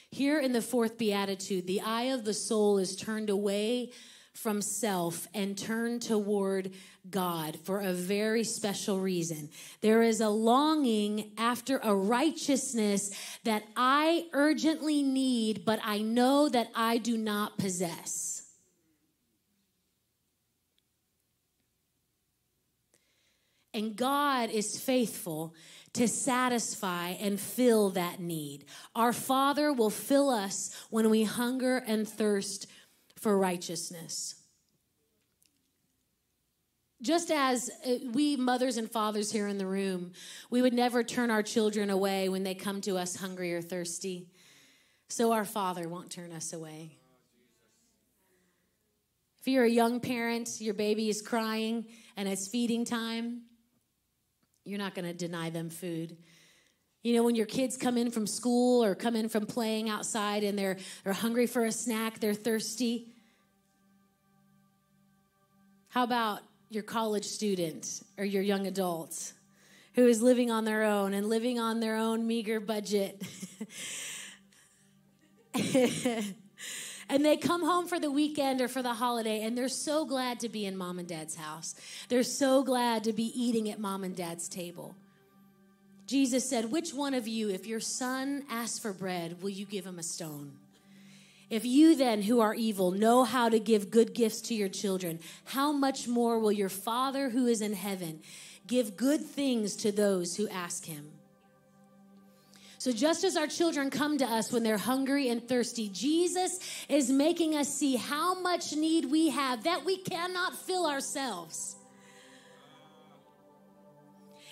Here 0.09 0.39
in 0.39 0.53
the 0.53 0.61
fourth 0.61 0.97
beatitude, 0.97 1.67
the 1.67 1.81
eye 1.81 2.03
of 2.03 2.23
the 2.23 2.33
soul 2.33 2.77
is 2.77 2.95
turned 2.95 3.29
away 3.29 3.91
from 4.33 4.61
self 4.61 5.27
and 5.33 5.57
turned 5.57 6.03
toward 6.03 6.71
God 7.09 7.59
for 7.65 7.81
a 7.81 7.91
very 7.91 8.45
special 8.45 9.01
reason. 9.01 9.49
There 9.81 10.03
is 10.03 10.21
a 10.21 10.29
longing 10.29 11.31
after 11.37 11.79
a 11.83 11.93
righteousness 11.93 13.11
that 13.43 13.63
I 13.75 14.27
urgently 14.31 15.03
need, 15.03 15.65
but 15.65 15.81
I 15.83 15.97
know 15.99 16.47
that 16.47 16.69
I 16.73 16.97
do 16.97 17.17
not 17.17 17.57
possess. 17.57 18.42
And 23.73 23.95
God 23.95 24.49
is 24.49 24.79
faithful 24.79 25.55
to 25.93 26.07
satisfy 26.07 27.09
and 27.09 27.39
fill 27.39 27.91
that 27.91 28.19
need. 28.19 28.65
Our 28.95 29.13
Father 29.13 29.71
will 29.71 29.89
fill 29.89 30.29
us 30.29 30.75
when 30.89 31.09
we 31.09 31.23
hunger 31.23 31.77
and 31.77 32.07
thirst 32.07 32.67
for 33.15 33.37
righteousness. 33.37 34.35
Just 37.01 37.31
as 37.31 37.69
uh, 37.85 37.95
we 38.11 38.37
mothers 38.37 38.77
and 38.77 38.89
fathers 38.89 39.31
here 39.31 39.47
in 39.47 39.57
the 39.57 39.67
room, 39.67 40.13
we 40.49 40.61
would 40.61 40.73
never 40.73 41.03
turn 41.03 41.29
our 41.29 41.43
children 41.43 41.89
away 41.89 42.29
when 42.29 42.43
they 42.43 42.55
come 42.55 42.79
to 42.81 42.97
us 42.97 43.17
hungry 43.17 43.53
or 43.53 43.61
thirsty. 43.61 44.29
So 45.09 45.33
our 45.33 45.45
Father 45.45 45.89
won't 45.89 46.09
turn 46.09 46.31
us 46.31 46.53
away. 46.53 46.97
If 49.41 49.49
you're 49.49 49.65
a 49.65 49.69
young 49.69 49.99
parent, 49.99 50.61
your 50.61 50.73
baby 50.73 51.09
is 51.09 51.21
crying 51.21 51.85
and 52.15 52.29
it's 52.29 52.47
feeding 52.47 52.85
time, 52.85 53.41
you're 54.65 54.79
not 54.79 54.95
going 54.95 55.05
to 55.05 55.13
deny 55.13 55.49
them 55.49 55.69
food. 55.69 56.17
You 57.03 57.15
know, 57.15 57.23
when 57.23 57.35
your 57.35 57.45
kids 57.45 57.75
come 57.75 57.97
in 57.97 58.11
from 58.11 58.25
school 58.25 58.83
or 58.83 58.95
come 58.95 59.15
in 59.15 59.27
from 59.27 59.45
playing 59.45 59.89
outside 59.89 60.43
and 60.43 60.57
they're, 60.57 60.77
they're 61.03 61.13
hungry 61.13 61.47
for 61.47 61.65
a 61.65 61.71
snack, 61.71 62.19
they're 62.19 62.33
thirsty. 62.33 63.07
How 65.89 66.03
about 66.03 66.39
your 66.69 66.83
college 66.83 67.25
student 67.25 68.01
or 68.17 68.23
your 68.23 68.41
young 68.41 68.67
adult 68.67 69.33
who 69.95 70.07
is 70.07 70.21
living 70.21 70.49
on 70.49 70.63
their 70.63 70.83
own 70.83 71.13
and 71.13 71.27
living 71.27 71.59
on 71.59 71.81
their 71.81 71.97
own 71.97 72.25
meager 72.25 72.59
budget? 72.61 73.21
And 77.13 77.23
they 77.23 77.37
come 77.37 77.63
home 77.63 77.85
for 77.85 77.99
the 77.99 78.09
weekend 78.09 78.59
or 78.59 78.67
for 78.67 78.81
the 78.81 78.95
holiday 78.95 79.43
and 79.43 79.55
they're 79.55 79.69
so 79.69 80.03
glad 80.03 80.39
to 80.39 80.49
be 80.49 80.65
in 80.65 80.75
mom 80.75 80.97
and 80.97 81.07
dad's 81.07 81.35
house. 81.35 81.75
They're 82.09 82.23
so 82.23 82.63
glad 82.63 83.03
to 83.03 83.13
be 83.13 83.31
eating 83.39 83.69
at 83.69 83.79
mom 83.79 84.03
and 84.03 84.15
dad's 84.15 84.49
table. 84.49 84.95
Jesus 86.07 86.49
said, 86.49 86.71
Which 86.71 86.91
one 86.91 87.13
of 87.13 87.27
you, 87.27 87.51
if 87.51 87.67
your 87.67 87.79
son 87.79 88.45
asks 88.49 88.79
for 88.79 88.93
bread, 88.93 89.43
will 89.43 89.51
you 89.51 89.67
give 89.67 89.85
him 89.85 89.99
a 89.99 90.03
stone? 90.03 90.53
If 91.51 91.65
you 91.65 91.95
then, 91.95 92.23
who 92.23 92.39
are 92.39 92.55
evil, 92.55 92.89
know 92.89 93.25
how 93.25 93.47
to 93.47 93.59
give 93.59 93.91
good 93.91 94.15
gifts 94.15 94.41
to 94.47 94.55
your 94.55 94.69
children, 94.69 95.19
how 95.45 95.71
much 95.71 96.07
more 96.07 96.39
will 96.39 96.51
your 96.51 96.67
Father 96.67 97.29
who 97.29 97.45
is 97.45 97.61
in 97.61 97.73
heaven 97.73 98.21
give 98.65 98.97
good 98.97 99.21
things 99.23 99.75
to 99.75 99.91
those 99.91 100.37
who 100.37 100.49
ask 100.49 100.85
him? 100.85 101.11
So, 102.83 102.91
just 102.91 103.23
as 103.23 103.37
our 103.37 103.47
children 103.47 103.89
come 103.89 104.17
to 104.17 104.25
us 104.25 104.51
when 104.51 104.61
they're 104.61 104.77
hungry 104.77 105.29
and 105.29 105.41
thirsty, 105.47 105.87
Jesus 105.87 106.59
is 106.89 107.09
making 107.09 107.55
us 107.55 107.73
see 107.73 107.95
how 107.95 108.37
much 108.41 108.75
need 108.75 109.09
we 109.09 109.29
have 109.29 109.63
that 109.63 109.85
we 109.85 109.95
cannot 109.95 110.53
fill 110.53 110.85
ourselves. 110.85 111.77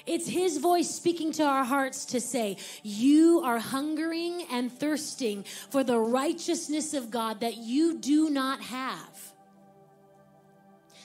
It's 0.05 0.29
His 0.29 0.59
voice 0.59 0.89
speaking 0.89 1.33
to 1.33 1.43
our 1.43 1.65
hearts 1.65 2.05
to 2.05 2.21
say, 2.21 2.55
You 2.83 3.41
are 3.43 3.59
hungering 3.59 4.45
and 4.49 4.71
thirsting 4.71 5.43
for 5.69 5.83
the 5.83 5.99
righteousness 5.99 6.93
of 6.93 7.11
God 7.11 7.41
that 7.41 7.57
you 7.57 7.97
do 7.97 8.29
not 8.29 8.61
have. 8.61 9.33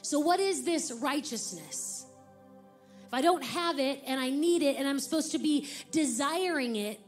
So, 0.02 0.20
what 0.20 0.38
is 0.38 0.62
this 0.62 0.92
righteousness? 0.92 2.06
If 3.04 3.12
I 3.12 3.20
don't 3.20 3.42
have 3.42 3.80
it 3.80 4.04
and 4.06 4.20
I 4.20 4.30
need 4.30 4.62
it 4.62 4.76
and 4.76 4.86
I'm 4.86 5.00
supposed 5.00 5.32
to 5.32 5.38
be 5.38 5.68
desiring 5.90 6.76
it, 6.76 7.00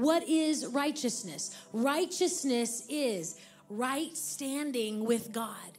what 0.00 0.28
is 0.28 0.66
righteousness? 0.66 1.56
Righteousness 1.72 2.84
is 2.88 3.38
right 3.68 4.16
standing 4.16 5.04
with 5.04 5.32
God, 5.32 5.78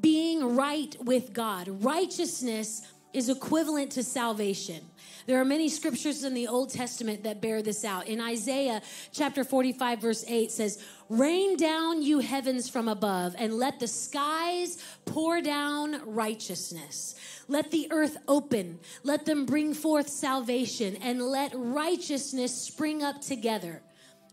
being 0.00 0.56
right 0.56 0.94
with 1.00 1.32
God. 1.32 1.82
Righteousness 1.82 2.82
is 3.12 3.28
equivalent 3.28 3.92
to 3.92 4.02
salvation. 4.02 4.84
There 5.26 5.40
are 5.40 5.44
many 5.44 5.68
scriptures 5.68 6.22
in 6.22 6.34
the 6.34 6.46
Old 6.46 6.70
Testament 6.70 7.24
that 7.24 7.40
bear 7.40 7.60
this 7.60 7.84
out. 7.84 8.06
In 8.06 8.20
Isaiah 8.20 8.80
chapter 9.10 9.42
45, 9.42 10.00
verse 10.00 10.24
8 10.26 10.52
says, 10.52 10.82
Rain 11.08 11.56
down, 11.56 12.00
you 12.00 12.20
heavens 12.20 12.68
from 12.68 12.86
above, 12.86 13.34
and 13.36 13.54
let 13.54 13.80
the 13.80 13.88
skies 13.88 14.78
pour 15.04 15.42
down 15.42 16.00
righteousness. 16.06 17.16
Let 17.48 17.72
the 17.72 17.88
earth 17.90 18.16
open. 18.28 18.78
Let 19.02 19.26
them 19.26 19.46
bring 19.46 19.74
forth 19.74 20.08
salvation, 20.08 20.94
and 21.02 21.20
let 21.20 21.50
righteousness 21.54 22.54
spring 22.54 23.02
up 23.02 23.20
together. 23.20 23.82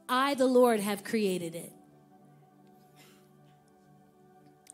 I, 0.07 0.35
the 0.35 0.45
Lord, 0.45 0.79
have 0.79 1.03
created 1.03 1.55
it. 1.55 1.72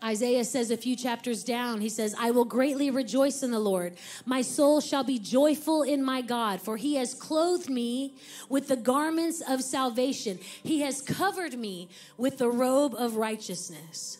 Isaiah 0.03 0.45
says 0.45 0.71
a 0.71 0.77
few 0.77 0.95
chapters 0.95 1.43
down, 1.43 1.81
he 1.81 1.89
says, 1.89 2.15
I 2.17 2.31
will 2.31 2.45
greatly 2.45 2.89
rejoice 2.89 3.43
in 3.43 3.51
the 3.51 3.59
Lord. 3.59 3.97
My 4.25 4.41
soul 4.41 4.79
shall 4.79 5.03
be 5.03 5.19
joyful 5.19 5.83
in 5.83 6.03
my 6.03 6.21
God, 6.21 6.61
for 6.61 6.77
he 6.77 6.95
has 6.95 7.13
clothed 7.13 7.69
me 7.69 8.15
with 8.47 8.69
the 8.69 8.77
garments 8.77 9.41
of 9.47 9.61
salvation. 9.61 10.39
He 10.63 10.81
has 10.81 11.01
covered 11.01 11.59
me 11.59 11.89
with 12.17 12.37
the 12.37 12.49
robe 12.49 12.95
of 12.97 13.17
righteousness. 13.17 14.19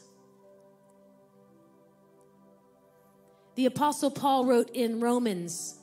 The 3.56 3.66
Apostle 3.66 4.12
Paul 4.12 4.46
wrote 4.46 4.70
in 4.72 5.00
Romans, 5.00 5.78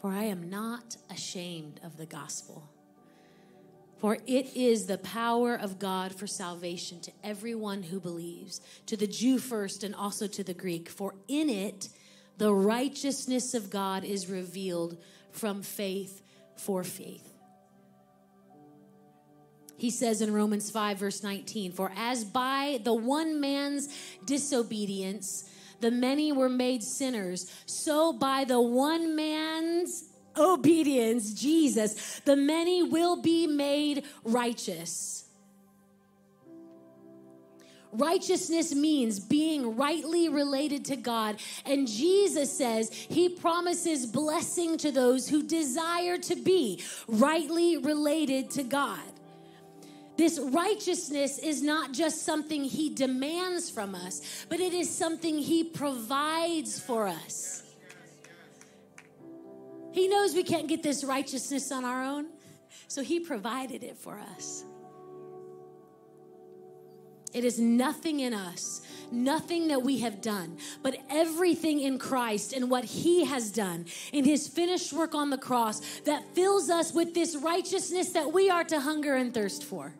For 0.00 0.10
I 0.10 0.24
am 0.24 0.50
not 0.50 0.96
ashamed 1.10 1.80
of 1.82 1.96
the 1.96 2.06
gospel 2.06 2.71
for 4.02 4.18
it 4.26 4.56
is 4.56 4.86
the 4.86 4.98
power 4.98 5.54
of 5.54 5.78
God 5.78 6.12
for 6.12 6.26
salvation 6.26 6.98
to 7.02 7.12
everyone 7.22 7.84
who 7.84 8.00
believes, 8.00 8.60
to 8.86 8.96
the 8.96 9.06
Jew 9.06 9.38
first 9.38 9.84
and 9.84 9.94
also 9.94 10.26
to 10.26 10.42
the 10.42 10.52
Greek. 10.52 10.88
For 10.88 11.14
in 11.28 11.48
it, 11.48 11.88
the 12.36 12.52
righteousness 12.52 13.54
of 13.54 13.70
God 13.70 14.02
is 14.02 14.28
revealed 14.28 15.00
from 15.30 15.62
faith 15.62 16.20
for 16.56 16.82
faith. 16.82 17.32
He 19.76 19.90
says 19.90 20.20
in 20.20 20.32
Romans 20.32 20.68
5, 20.68 20.98
verse 20.98 21.22
19, 21.22 21.70
For 21.70 21.92
as 21.96 22.24
by 22.24 22.80
the 22.82 22.94
one 22.94 23.40
man's 23.40 23.88
disobedience 24.24 25.48
the 25.78 25.92
many 25.92 26.32
were 26.32 26.48
made 26.48 26.82
sinners, 26.82 27.52
so 27.66 28.12
by 28.12 28.42
the 28.42 28.60
one 28.60 29.14
man's 29.14 30.11
obedience, 30.36 31.32
Jesus, 31.34 32.20
the 32.24 32.36
many 32.36 32.82
will 32.82 33.20
be 33.20 33.46
made 33.46 34.04
righteous. 34.24 35.22
Righteousness 37.92 38.74
means 38.74 39.20
being 39.20 39.76
rightly 39.76 40.30
related 40.30 40.86
to 40.86 40.96
God. 40.96 41.36
And 41.66 41.86
Jesus 41.86 42.50
says 42.56 42.90
he 42.90 43.28
promises 43.28 44.06
blessing 44.06 44.78
to 44.78 44.90
those 44.90 45.28
who 45.28 45.42
desire 45.42 46.16
to 46.18 46.36
be 46.36 46.82
rightly 47.06 47.76
related 47.76 48.50
to 48.52 48.62
God. 48.62 49.00
This 50.16 50.38
righteousness 50.38 51.38
is 51.38 51.62
not 51.62 51.92
just 51.92 52.22
something 52.22 52.64
he 52.64 52.94
demands 52.94 53.68
from 53.68 53.94
us, 53.94 54.46
but 54.48 54.60
it 54.60 54.72
is 54.72 54.88
something 54.88 55.38
he 55.38 55.64
provides 55.64 56.80
for 56.80 57.08
us. 57.08 57.61
He 59.92 60.08
knows 60.08 60.34
we 60.34 60.42
can't 60.42 60.68
get 60.68 60.82
this 60.82 61.04
righteousness 61.04 61.70
on 61.70 61.84
our 61.84 62.02
own, 62.02 62.26
so 62.88 63.02
he 63.02 63.20
provided 63.20 63.82
it 63.82 63.96
for 63.96 64.18
us. 64.18 64.64
It 67.32 67.44
is 67.44 67.58
nothing 67.58 68.20
in 68.20 68.34
us, 68.34 68.82
nothing 69.10 69.68
that 69.68 69.82
we 69.82 70.00
have 70.00 70.20
done, 70.20 70.58
but 70.82 70.96
everything 71.08 71.80
in 71.80 71.98
Christ 71.98 72.52
and 72.52 72.70
what 72.70 72.84
He 72.84 73.24
has 73.24 73.50
done 73.50 73.86
in 74.12 74.24
His 74.24 74.48
finished 74.48 74.92
work 74.92 75.14
on 75.14 75.30
the 75.30 75.38
cross 75.38 75.80
that 76.00 76.34
fills 76.34 76.68
us 76.68 76.92
with 76.92 77.14
this 77.14 77.34
righteousness 77.36 78.10
that 78.10 78.32
we 78.32 78.50
are 78.50 78.64
to 78.64 78.80
hunger 78.80 79.14
and 79.14 79.32
thirst 79.32 79.64
for. 79.64 79.94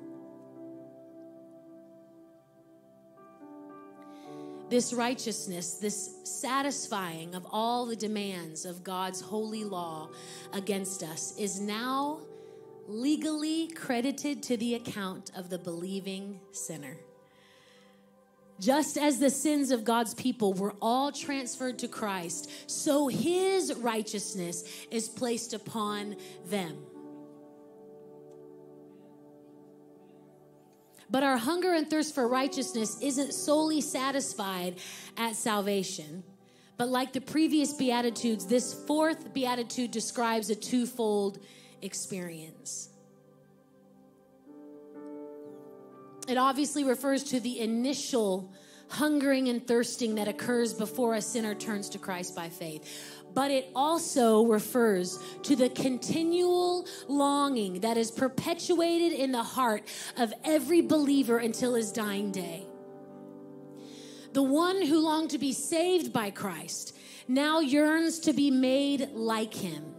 This 4.73 4.95
righteousness, 4.95 5.75
this 5.75 6.15
satisfying 6.25 7.35
of 7.35 7.47
all 7.51 7.85
the 7.85 7.95
demands 7.95 8.65
of 8.65 8.83
God's 8.83 9.21
holy 9.21 9.65
law 9.65 10.09
against 10.55 11.03
us, 11.03 11.37
is 11.37 11.61
now 11.61 12.21
legally 12.89 13.69
credited 13.69 14.43
to 14.45 14.57
the 14.57 14.77
account 14.77 15.31
of 15.37 15.51
the 15.51 15.59
believing 15.59 16.41
sinner. 16.53 16.97
Just 18.61 18.97
as 18.97 19.19
the 19.19 19.29
sins 19.29 19.73
of 19.73 19.85
God's 19.85 20.15
people 20.15 20.55
were 20.55 20.73
all 20.81 21.13
transferred 21.13 21.79
to 21.81 21.87
Christ, 21.87 22.51
so 22.67 23.09
his 23.09 23.75
righteousness 23.75 24.65
is 24.91 25.07
placed 25.07 25.53
upon 25.53 26.17
them. 26.47 26.79
But 31.13 31.23
our 31.23 31.37
hunger 31.37 31.75
and 31.75 31.89
thirst 31.89 32.15
for 32.15 32.27
righteousness 32.27 32.97
isn't 33.03 33.35
solely 33.35 33.83
satisfied 33.83 34.77
at 35.19 35.37
salvation. 35.37 36.25
But 36.79 36.89
like 36.89 37.13
the 37.13 37.21
previous 37.21 37.75
Beatitudes, 37.75 38.47
this 38.47 38.73
fourth 38.73 39.35
Beatitude 39.35 39.91
describes 39.91 40.49
a 40.49 40.55
twofold 40.55 41.39
experience. 41.83 42.89
It 46.27 46.39
obviously 46.39 46.83
refers 46.83 47.25
to 47.25 47.41
the 47.41 47.61
initial 47.61 48.51
hungering 48.89 49.49
and 49.49 49.67
thirsting 49.67 50.15
that 50.15 50.29
occurs 50.29 50.73
before 50.73 51.15
a 51.15 51.23
sinner 51.23 51.55
turns 51.55 51.91
to 51.91 51.99
Christ 51.99 52.35
by 52.35 52.49
faith. 52.49 53.22
But 53.35 53.51
it 53.51 53.71
also 53.75 54.45
refers 54.45 55.19
to 55.45 55.57
the 55.57 55.69
continual 55.71 56.87
longing 57.09 57.81
that 57.81 57.97
is 57.97 58.11
perpetuated 58.11 59.13
in 59.13 59.33
the 59.33 59.43
heart 59.43 59.85
of 60.17 60.33
every 60.45 60.83
believer 60.83 61.39
until 61.39 61.75
his 61.75 61.93
dying 61.93 62.31
day. 62.31 62.67
The 64.33 64.43
one 64.43 64.83
who 64.83 64.99
longed 64.99 65.31
to 65.31 65.39
be 65.39 65.53
saved 65.53 66.13
by 66.13 66.31
Christ 66.31 66.97
now 67.29 67.61
yearns 67.61 68.19
to 68.21 68.33
be 68.33 68.51
made 68.51 69.11
like 69.13 69.55
him. 69.55 69.92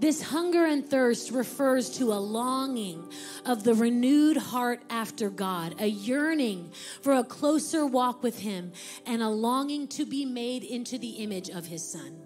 This 0.00 0.22
hunger 0.22 0.64
and 0.64 0.84
thirst 0.84 1.30
refers 1.30 1.90
to 1.98 2.14
a 2.14 2.16
longing 2.16 3.12
of 3.44 3.64
the 3.64 3.74
renewed 3.74 4.38
heart 4.38 4.80
after 4.88 5.28
God, 5.28 5.74
a 5.78 5.86
yearning 5.86 6.72
for 7.02 7.12
a 7.12 7.22
closer 7.22 7.84
walk 7.84 8.22
with 8.22 8.38
Him, 8.38 8.72
and 9.04 9.22
a 9.22 9.28
longing 9.28 9.86
to 9.88 10.06
be 10.06 10.24
made 10.24 10.64
into 10.64 10.96
the 10.96 11.10
image 11.10 11.50
of 11.50 11.66
His 11.66 11.86
Son. 11.86 12.16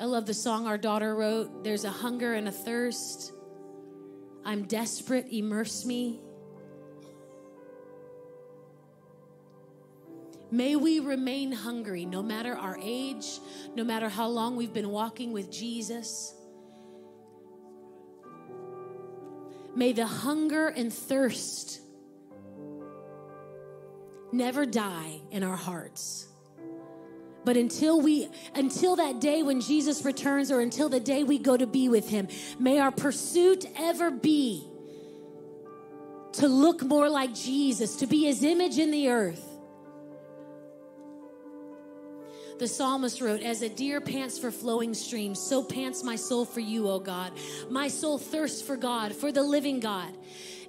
I 0.00 0.06
love 0.06 0.24
the 0.24 0.32
song 0.32 0.66
our 0.66 0.78
daughter 0.78 1.14
wrote. 1.14 1.62
There's 1.62 1.84
a 1.84 1.90
hunger 1.90 2.32
and 2.32 2.48
a 2.48 2.52
thirst. 2.52 3.34
I'm 4.42 4.62
desperate, 4.62 5.26
immerse 5.30 5.84
me. 5.84 6.20
May 10.50 10.74
we 10.76 10.98
remain 10.98 11.52
hungry 11.52 12.04
no 12.04 12.22
matter 12.22 12.56
our 12.56 12.76
age, 12.82 13.38
no 13.74 13.84
matter 13.84 14.08
how 14.08 14.28
long 14.28 14.56
we've 14.56 14.72
been 14.72 14.90
walking 14.90 15.32
with 15.32 15.50
Jesus. 15.50 16.34
May 19.76 19.92
the 19.92 20.06
hunger 20.06 20.68
and 20.68 20.92
thirst 20.92 21.80
never 24.32 24.66
die 24.66 25.20
in 25.30 25.42
our 25.42 25.56
hearts. 25.56 26.26
But 27.44 27.56
until 27.56 28.00
we 28.00 28.28
until 28.54 28.96
that 28.96 29.20
day 29.20 29.42
when 29.42 29.60
Jesus 29.60 30.04
returns 30.04 30.50
or 30.50 30.60
until 30.60 30.88
the 30.88 31.00
day 31.00 31.24
we 31.24 31.38
go 31.38 31.56
to 31.56 31.66
be 31.66 31.88
with 31.88 32.08
him, 32.08 32.28
may 32.58 32.78
our 32.78 32.90
pursuit 32.90 33.64
ever 33.78 34.10
be 34.10 34.66
to 36.34 36.48
look 36.48 36.82
more 36.82 37.08
like 37.08 37.34
Jesus, 37.34 37.96
to 37.96 38.06
be 38.06 38.24
his 38.24 38.42
image 38.42 38.78
in 38.78 38.90
the 38.90 39.08
earth. 39.08 39.49
The 42.60 42.68
psalmist 42.68 43.22
wrote, 43.22 43.40
As 43.40 43.62
a 43.62 43.70
deer 43.70 44.02
pants 44.02 44.38
for 44.38 44.50
flowing 44.50 44.92
streams, 44.92 45.38
so 45.40 45.62
pants 45.62 46.04
my 46.04 46.14
soul 46.14 46.44
for 46.44 46.60
you, 46.60 46.90
O 46.90 47.00
God. 47.00 47.32
My 47.70 47.88
soul 47.88 48.18
thirsts 48.18 48.60
for 48.60 48.76
God, 48.76 49.14
for 49.14 49.32
the 49.32 49.42
living 49.42 49.80
God. 49.80 50.14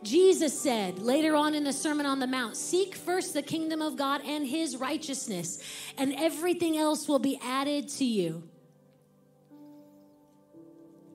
Jesus 0.01 0.57
said 0.57 0.99
later 0.99 1.35
on 1.35 1.53
in 1.53 1.65
the 1.65 1.73
Sermon 1.73 2.05
on 2.05 2.19
the 2.19 2.27
Mount, 2.27 2.55
Seek 2.55 2.95
first 2.95 3.33
the 3.33 3.41
kingdom 3.41 3.81
of 3.81 3.97
God 3.97 4.21
and 4.25 4.47
his 4.47 4.77
righteousness, 4.77 5.61
and 5.97 6.15
everything 6.15 6.77
else 6.77 7.09
will 7.09 7.19
be 7.19 7.37
added 7.43 7.89
to 7.89 8.05
you. 8.05 8.41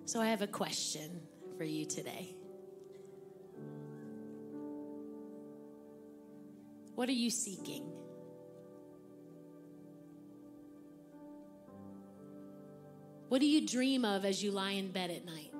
So 0.05 0.21
I 0.21 0.27
have 0.27 0.43
a 0.43 0.47
question 0.47 1.23
for 1.57 1.65
you 1.65 1.87
today. 1.87 2.37
What 6.95 7.09
are 7.09 7.13
you 7.13 7.31
seeking? 7.31 7.91
What 13.29 13.41
do 13.41 13.47
you 13.47 13.67
dream 13.67 14.05
of 14.05 14.25
as 14.25 14.43
you 14.43 14.51
lie 14.53 14.73
in 14.73 14.91
bed 14.93 15.11
at 15.11 15.25
night? 15.25 15.53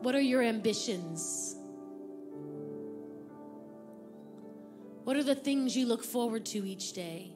What 0.00 0.14
are 0.14 0.20
your 0.20 0.42
ambitions? 0.42 1.56
What 5.04 5.16
are 5.16 5.22
the 5.22 5.34
things 5.34 5.76
you 5.76 5.86
look 5.86 6.02
forward 6.02 6.46
to 6.46 6.66
each 6.66 6.92
day? 6.92 7.32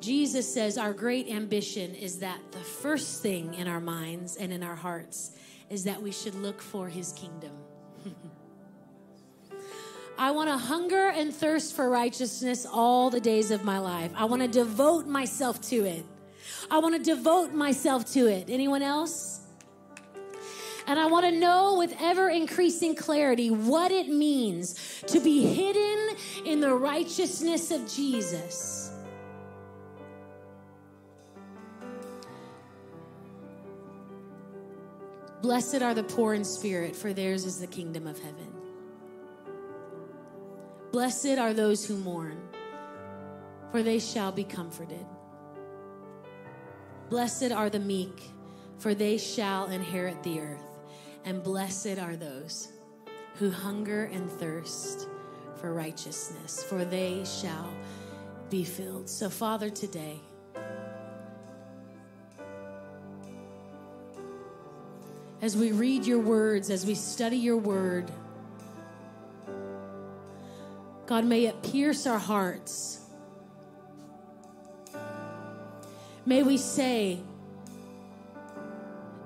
Jesus 0.00 0.52
says 0.52 0.78
our 0.78 0.94
great 0.94 1.28
ambition 1.28 1.94
is 1.94 2.20
that 2.20 2.40
the 2.52 2.58
first 2.58 3.22
thing 3.22 3.54
in 3.54 3.68
our 3.68 3.80
minds 3.80 4.36
and 4.36 4.52
in 4.52 4.62
our 4.62 4.74
hearts 4.74 5.32
is 5.68 5.84
that 5.84 6.00
we 6.00 6.10
should 6.10 6.34
look 6.34 6.62
for 6.62 6.88
his 6.88 7.12
kingdom. 7.12 7.52
I 10.20 10.32
want 10.32 10.50
to 10.50 10.58
hunger 10.58 11.08
and 11.08 11.34
thirst 11.34 11.74
for 11.74 11.88
righteousness 11.88 12.66
all 12.70 13.08
the 13.08 13.20
days 13.20 13.50
of 13.50 13.64
my 13.64 13.78
life. 13.78 14.12
I 14.14 14.26
want 14.26 14.42
to 14.42 14.48
devote 14.48 15.06
myself 15.06 15.62
to 15.70 15.86
it. 15.86 16.04
I 16.70 16.78
want 16.78 16.94
to 16.94 17.02
devote 17.02 17.54
myself 17.54 18.04
to 18.12 18.26
it. 18.26 18.50
Anyone 18.50 18.82
else? 18.82 19.40
And 20.86 20.98
I 20.98 21.06
want 21.06 21.24
to 21.24 21.32
know 21.32 21.78
with 21.78 21.96
ever 21.98 22.28
increasing 22.28 22.94
clarity 22.94 23.50
what 23.50 23.92
it 23.92 24.08
means 24.08 25.02
to 25.06 25.20
be 25.20 25.40
hidden 25.54 26.16
in 26.44 26.60
the 26.60 26.74
righteousness 26.74 27.70
of 27.70 27.90
Jesus. 27.90 28.92
Blessed 35.40 35.80
are 35.80 35.94
the 35.94 36.02
poor 36.02 36.34
in 36.34 36.44
spirit, 36.44 36.94
for 36.94 37.14
theirs 37.14 37.46
is 37.46 37.58
the 37.58 37.66
kingdom 37.66 38.06
of 38.06 38.18
heaven. 38.18 38.59
Blessed 40.92 41.38
are 41.38 41.54
those 41.54 41.86
who 41.86 41.96
mourn, 41.96 42.40
for 43.70 43.82
they 43.82 43.98
shall 43.98 44.32
be 44.32 44.44
comforted. 44.44 45.06
Blessed 47.08 47.52
are 47.52 47.70
the 47.70 47.78
meek, 47.78 48.22
for 48.78 48.94
they 48.94 49.16
shall 49.18 49.66
inherit 49.66 50.22
the 50.22 50.40
earth. 50.40 50.62
and 51.24 51.42
blessed 51.42 51.98
are 51.98 52.16
those 52.16 52.72
who 53.36 53.50
hunger 53.50 54.04
and 54.06 54.30
thirst 54.30 55.08
for 55.56 55.72
righteousness, 55.72 56.64
for 56.64 56.84
they 56.84 57.24
shall 57.24 57.70
be 58.48 58.64
filled. 58.64 59.08
So, 59.08 59.28
Father, 59.28 59.70
today, 59.70 60.20
as 65.42 65.56
we 65.56 65.72
read 65.72 66.06
your 66.06 66.20
words, 66.20 66.70
as 66.70 66.86
we 66.86 66.94
study 66.94 67.36
your 67.36 67.56
word, 67.58 68.10
God, 71.10 71.24
may 71.24 71.46
it 71.46 71.60
pierce 71.64 72.06
our 72.06 72.20
hearts. 72.20 73.00
May 76.24 76.44
we 76.44 76.56
say, 76.56 77.18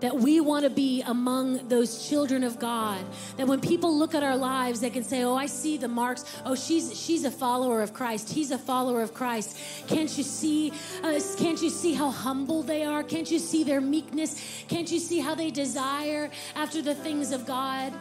that 0.01 0.17
we 0.17 0.41
want 0.41 0.65
to 0.65 0.71
be 0.71 1.03
among 1.03 1.69
those 1.69 2.09
children 2.09 2.43
of 2.43 2.59
God. 2.59 3.05
That 3.37 3.47
when 3.47 3.61
people 3.61 3.97
look 3.99 4.15
at 4.15 4.23
our 4.23 4.37
lives, 4.37 4.81
they 4.81 4.91
can 4.91 5.03
say, 5.03 5.25
"Oh, 5.25 5.35
I 5.35 5.47
see 5.47 5.77
the 5.77 5.89
marks. 5.89 6.25
Oh, 6.45 6.55
she's 6.55 6.99
she's 6.99 7.25
a 7.25 7.31
follower 7.31 7.81
of 7.81 7.95
Christ. 7.95 8.31
He's 8.31 8.51
a 8.51 8.59
follower 8.59 9.01
of 9.01 9.15
Christ." 9.15 9.57
Can't 9.87 10.15
you 10.19 10.25
see? 10.25 10.73
Uh, 11.03 11.21
can't 11.39 11.63
you 11.63 11.71
see 11.71 11.95
how 11.95 12.11
humble 12.11 12.63
they 12.63 12.85
are? 12.85 13.03
Can't 13.03 13.31
you 13.31 13.39
see 13.39 13.63
their 13.63 13.81
meekness? 13.81 14.41
Can't 14.69 14.91
you 14.91 14.99
see 14.99 15.21
how 15.21 15.35
they 15.35 15.51
desire 15.51 16.31
after 16.55 16.83
the 16.83 16.95
things 16.95 17.33
of 17.33 17.47
God? 17.47 17.93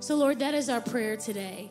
So, 0.00 0.16
Lord, 0.16 0.38
that 0.40 0.54
is 0.54 0.68
our 0.68 0.80
prayer 0.80 1.16
today. 1.16 1.70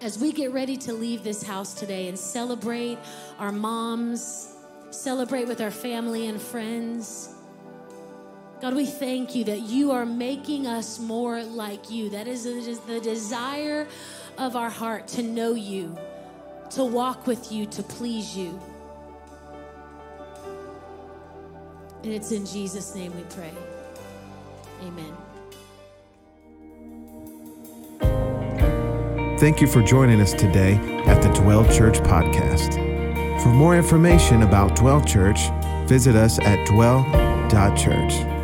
As 0.00 0.18
we 0.18 0.32
get 0.32 0.52
ready 0.52 0.76
to 0.78 0.92
leave 0.92 1.24
this 1.24 1.42
house 1.42 1.74
today 1.74 2.08
and 2.08 2.18
celebrate 2.18 2.98
our 3.38 3.52
moms 3.52 4.52
celebrate 4.92 5.48
with 5.48 5.60
our 5.60 5.70
family 5.70 6.26
and 6.26 6.40
friends. 6.40 7.30
God, 8.60 8.74
we 8.74 8.86
thank 8.86 9.34
you 9.34 9.44
that 9.44 9.60
you 9.60 9.90
are 9.90 10.06
making 10.06 10.66
us 10.66 11.00
more 11.00 11.42
like 11.42 11.90
you. 11.90 12.10
That 12.10 12.28
is 12.28 12.44
the 12.44 13.00
desire 13.00 13.88
of 14.38 14.54
our 14.54 14.70
heart 14.70 15.08
to 15.08 15.22
know 15.22 15.54
you, 15.54 15.96
to 16.70 16.84
walk 16.84 17.26
with 17.26 17.50
you, 17.50 17.66
to 17.66 17.82
please 17.82 18.36
you. 18.36 18.60
And 22.04 22.12
it's 22.12 22.32
in 22.32 22.46
Jesus' 22.46 22.94
name 22.94 23.14
we 23.16 23.22
pray. 23.34 23.52
Amen. 24.82 25.16
Thank 29.38 29.60
you 29.60 29.66
for 29.66 29.82
joining 29.82 30.20
us 30.20 30.32
today 30.32 30.74
at 31.06 31.22
the 31.22 31.28
Dwell 31.30 31.64
Church 31.64 31.98
Podcast. 31.98 32.74
For 33.42 33.48
more 33.48 33.76
information 33.76 34.42
about 34.42 34.76
Dwell 34.76 35.00
Church, 35.00 35.40
visit 35.88 36.14
us 36.14 36.38
at 36.38 36.64
dwell.church. 36.68 38.41